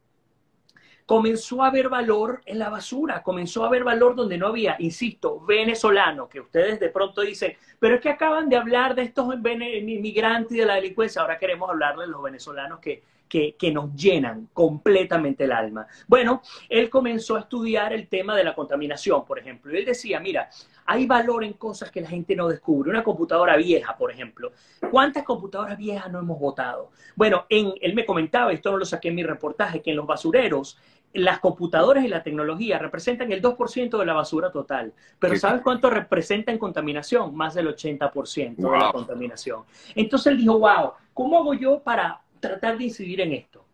comenzó 1.10 1.64
a 1.64 1.72
ver 1.72 1.90
valor 1.90 2.44
en 2.46 2.60
la 2.60 2.70
basura, 2.70 3.24
comenzó 3.24 3.66
a 3.66 3.70
ver 3.72 3.84
valor 3.84 4.14
donde 4.14 4.38
no 4.38 4.46
había, 4.46 4.76
insisto, 4.78 5.40
venezolano, 5.40 6.30
que 6.30 6.40
ustedes 6.40 6.80
de 6.80 6.90
pronto 6.90 7.22
dicen, 7.22 7.58
pero 7.80 7.96
es 7.96 8.02
que 8.02 8.10
acaban 8.10 8.48
de 8.48 8.58
hablar 8.58 8.94
de 8.94 9.02
estos 9.02 9.34
inmigrantes 9.34 10.52
y 10.56 10.60
de 10.60 10.68
la 10.68 10.76
delincuencia, 10.76 11.24
ahora 11.24 11.40
queremos 11.40 11.68
hablar 11.68 11.98
de 11.98 12.06
los 12.06 12.22
venezolanos 12.22 12.78
que, 12.78 13.02
que, 13.28 13.56
que, 13.58 13.72
nos 13.72 13.96
llenan 13.96 14.50
completamente 14.54 15.46
el 15.46 15.52
alma. 15.52 15.88
Bueno, 16.08 16.44
él 16.70 16.92
comenzó 16.92 17.38
a 17.38 17.40
estudiar 17.40 17.92
el 17.92 18.08
tema 18.08 18.36
de 18.36 18.44
la 18.44 18.54
contaminación, 18.54 19.26
por 19.26 19.40
ejemplo, 19.40 19.74
y 19.74 19.78
él 19.78 19.86
decía, 19.86 20.20
mira, 20.20 20.48
hay 20.86 21.06
valor 21.06 21.44
en 21.44 21.54
cosas 21.54 21.92
que 21.92 22.02
la 22.02 22.10
gente 22.10 22.36
no 22.36 22.48
descubre. 22.48 22.90
Una 22.90 23.04
computadora 23.04 23.56
vieja, 23.58 23.96
por 23.96 24.12
ejemplo. 24.12 24.52
¿Cuántas 24.90 25.24
computadoras 25.24 25.78
viejas 25.78 26.12
no 26.12 26.18
hemos 26.18 26.40
votado? 26.40 26.90
Bueno, 27.16 27.46
en, 27.48 27.74
él 27.80 27.94
me 27.94 28.06
comentaba, 28.06 28.52
esto 28.52 28.72
no 28.72 28.78
lo 28.78 28.86
saqué 28.86 29.10
en 29.10 29.16
mi 29.16 29.24
reportaje, 29.24 29.84
que 29.84 29.92
en 29.92 29.98
los 29.98 30.08
basureros 30.08 30.80
las 31.14 31.40
computadoras 31.40 32.04
y 32.04 32.08
la 32.08 32.24
tecnología 32.24 32.78
representan 32.78 33.32
el 33.32 33.42
2% 33.42 33.98
de 33.98 34.06
la 34.06 34.14
basura 34.14 34.52
total. 34.52 34.94
Pero 35.18 35.36
¿sabes 35.38 35.62
cuánto 35.62 35.90
representa 35.90 36.52
en 36.52 36.58
contaminación? 36.58 37.36
Más 37.36 37.56
del 37.56 37.68
80% 37.68 38.56
de 38.56 38.78
la 38.78 38.92
contaminación. 38.92 39.64
Entonces 39.96 40.32
él 40.32 40.38
dijo, 40.38 40.60
wow, 40.60 40.94
¿cómo 41.14 41.40
hago 41.40 41.54
yo 41.54 41.80
para 41.80 42.22
tratar 42.40 42.78
de 42.78 42.86
incidir 42.86 43.22
en 43.22 43.34
esto? 43.34 43.66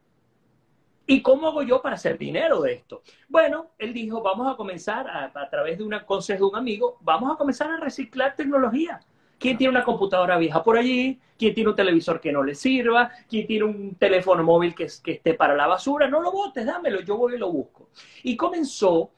¿Y 1.08 1.22
cómo 1.22 1.48
hago 1.48 1.62
yo 1.62 1.82
para 1.82 1.96
hacer 1.96 2.18
dinero 2.18 2.62
de 2.62 2.74
esto? 2.74 3.04
Bueno, 3.30 3.68
él 3.78 3.94
dijo, 3.94 4.22
vamos 4.22 4.52
a 4.52 4.58
comenzar 4.58 5.08
a, 5.08 5.32
a 5.36 5.50
través 5.50 5.78
de 5.78 5.84
un 5.84 5.96
consejo 6.06 6.46
de 6.46 6.50
un 6.52 6.56
amigo, 6.56 6.98
vamos 7.02 7.32
a 7.32 7.38
comenzar 7.38 7.70
a 7.70 7.78
reciclar 7.78 8.36
tecnología. 8.36 9.00
¿Quién 9.38 9.58
tiene 9.58 9.72
una 9.72 9.84
computadora 9.84 10.38
vieja 10.38 10.64
por 10.64 10.78
allí? 10.78 11.20
¿Quién 11.38 11.54
tiene 11.54 11.70
un 11.70 11.76
televisor 11.76 12.22
que 12.22 12.32
no 12.32 12.44
le 12.44 12.56
sirva? 12.56 13.12
¿Quién 13.30 13.46
tiene 13.46 13.66
un 13.66 13.96
teléfono 13.96 14.44
móvil 14.44 14.74
que, 14.74 14.88
que 15.04 15.14
esté 15.14 15.34
para 15.34 15.56
la 15.56 15.68
basura? 15.68 16.08
No 16.08 16.22
lo 16.22 16.32
botes, 16.32 16.66
dámelo, 16.66 17.02
yo 17.02 17.18
voy 17.18 17.36
y 17.36 17.38
lo 17.38 17.52
busco. 17.52 17.90
Y 18.24 18.38
comenzó 18.38 19.12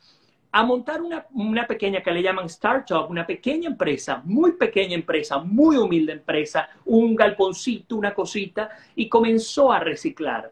a 0.52 0.64
montar 0.64 1.02
una, 1.02 1.28
una, 1.34 1.68
pequeña 1.68 2.02
que 2.02 2.12
le 2.12 2.24
llaman 2.24 2.46
startup, 2.46 3.10
una 3.10 3.28
pequeña 3.28 3.70
empresa, 3.70 4.22
muy 4.26 4.54
pequeña 4.54 4.96
empresa, 4.96 5.38
muy 5.38 5.78
humilde 5.78 6.14
empresa, 6.14 6.70
un 6.86 7.16
galponcito, 7.16 7.96
una 7.96 8.14
cosita, 8.14 8.70
y 8.96 9.08
comenzó 9.08 9.72
a 9.72 9.80
reciclar. 9.80 10.52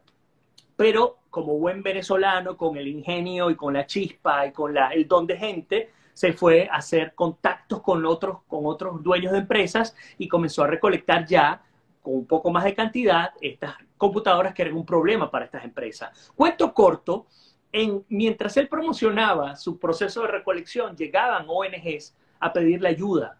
Pero 0.76 1.18
como 1.30 1.58
buen 1.58 1.82
venezolano, 1.82 2.56
con 2.56 2.78
el 2.78 2.88
ingenio 2.88 3.50
y 3.50 3.56
con 3.56 3.74
la 3.74 3.86
chispa 3.86 4.46
y 4.46 4.52
con 4.52 4.74
la, 4.74 4.90
el 4.90 5.08
don 5.08 5.26
de 5.26 5.38
gente, 5.38 5.90
se 6.16 6.32
fue 6.32 6.70
a 6.72 6.78
hacer 6.78 7.14
contactos 7.14 7.82
con 7.82 8.04
otros, 8.06 8.40
con 8.48 8.66
otros 8.66 9.04
dueños 9.04 9.34
de 9.34 9.40
empresas 9.40 9.94
y 10.18 10.30
comenzó 10.30 10.64
a 10.64 10.68
recolectar 10.68 11.26
ya 11.26 11.62
con 12.02 12.16
un 12.16 12.26
poco 12.26 12.52
más 12.52 12.64
de 12.64 12.74
cantidad 12.74 13.32
estas 13.42 13.76
computadoras 13.98 14.54
que 14.54 14.62
eran 14.62 14.76
un 14.76 14.86
problema 14.86 15.30
para 15.30 15.44
estas 15.44 15.66
empresas. 15.66 16.32
Cuento 16.34 16.74
corto, 16.74 17.28
en, 17.72 18.06
mientras 18.08 18.56
él 18.56 18.70
promocionaba 18.70 19.58
su 19.58 19.78
proceso 19.78 20.22
de 20.22 20.30
recolección, 20.30 20.96
llegaban 20.96 21.48
ONGs 21.50 22.16
a 22.40 22.54
pedirle 22.54 22.88
ayuda 22.88 23.38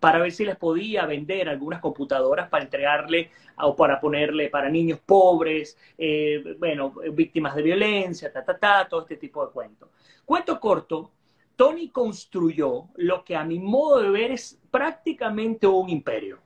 para 0.00 0.18
ver 0.18 0.32
si 0.32 0.46
les 0.46 0.56
podía 0.56 1.04
vender 1.04 1.50
algunas 1.50 1.80
computadoras 1.80 2.48
para 2.48 2.64
entregarle 2.64 3.30
o 3.58 3.76
para 3.76 4.00
ponerle 4.00 4.48
para 4.48 4.70
niños 4.70 4.98
pobres, 5.04 5.76
eh, 5.98 6.56
bueno, 6.58 6.94
víctimas 7.12 7.54
de 7.54 7.62
violencia, 7.62 8.32
ta, 8.32 8.42
ta, 8.42 8.58
ta, 8.58 8.88
todo 8.88 9.02
este 9.02 9.16
tipo 9.18 9.44
de 9.44 9.52
cuentos. 9.52 9.90
Cuento 10.24 10.58
corto, 10.58 11.10
Tony 11.56 11.90
construyó 11.90 12.88
lo 12.96 13.24
que 13.24 13.36
a 13.36 13.44
mi 13.44 13.58
modo 13.58 14.00
de 14.00 14.10
ver 14.10 14.32
es 14.32 14.60
prácticamente 14.70 15.66
un 15.66 15.88
imperio. 15.88 16.40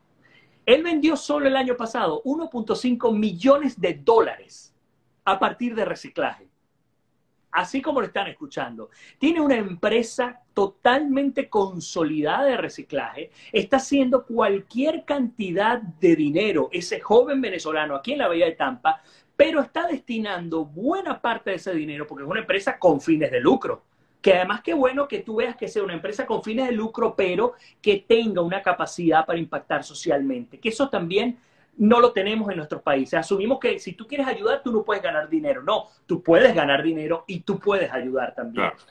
Él 0.66 0.82
vendió 0.82 1.16
solo 1.16 1.46
el 1.46 1.56
año 1.56 1.76
pasado 1.76 2.22
1.5 2.24 3.16
millones 3.16 3.80
de 3.80 3.94
dólares 3.94 4.74
a 5.24 5.38
partir 5.38 5.74
de 5.74 5.86
reciclaje. 5.86 6.46
Así 7.50 7.80
como 7.80 8.00
lo 8.00 8.06
están 8.06 8.26
escuchando. 8.26 8.90
Tiene 9.18 9.40
una 9.40 9.56
empresa 9.56 10.42
totalmente 10.52 11.48
consolidada 11.48 12.44
de 12.44 12.58
reciclaje. 12.58 13.30
Está 13.50 13.78
haciendo 13.78 14.26
cualquier 14.26 15.06
cantidad 15.06 15.80
de 15.80 16.14
dinero, 16.14 16.68
ese 16.70 17.00
joven 17.00 17.40
venezolano 17.40 17.94
aquí 17.94 18.12
en 18.12 18.18
la 18.18 18.28
Bahía 18.28 18.44
de 18.44 18.52
Tampa, 18.52 19.00
pero 19.34 19.62
está 19.62 19.86
destinando 19.86 20.66
buena 20.66 21.22
parte 21.22 21.50
de 21.50 21.56
ese 21.56 21.72
dinero, 21.72 22.06
porque 22.06 22.24
es 22.24 22.30
una 22.30 22.40
empresa 22.40 22.78
con 22.78 23.00
fines 23.00 23.30
de 23.30 23.40
lucro 23.40 23.87
que 24.20 24.34
además 24.34 24.62
qué 24.62 24.74
bueno 24.74 25.06
que 25.06 25.20
tú 25.20 25.36
veas 25.36 25.56
que 25.56 25.68
sea 25.68 25.82
una 25.82 25.94
empresa 25.94 26.26
con 26.26 26.42
fines 26.42 26.66
de 26.66 26.72
lucro, 26.72 27.14
pero 27.16 27.54
que 27.80 28.04
tenga 28.06 28.42
una 28.42 28.62
capacidad 28.62 29.24
para 29.24 29.38
impactar 29.38 29.84
socialmente, 29.84 30.58
que 30.58 30.70
eso 30.70 30.88
también 30.88 31.38
no 31.78 32.00
lo 32.00 32.12
tenemos 32.12 32.50
en 32.50 32.56
nuestros 32.56 32.82
países. 32.82 33.14
Asumimos 33.14 33.60
que 33.60 33.78
si 33.78 33.92
tú 33.92 34.06
quieres 34.06 34.26
ayudar, 34.26 34.62
tú 34.62 34.72
no 34.72 34.82
puedes 34.82 35.02
ganar 35.02 35.28
dinero. 35.28 35.62
No, 35.62 35.86
tú 36.06 36.22
puedes 36.22 36.54
ganar 36.54 36.82
dinero 36.82 37.24
y 37.28 37.40
tú 37.40 37.58
puedes 37.58 37.90
ayudar 37.92 38.34
también. 38.34 38.70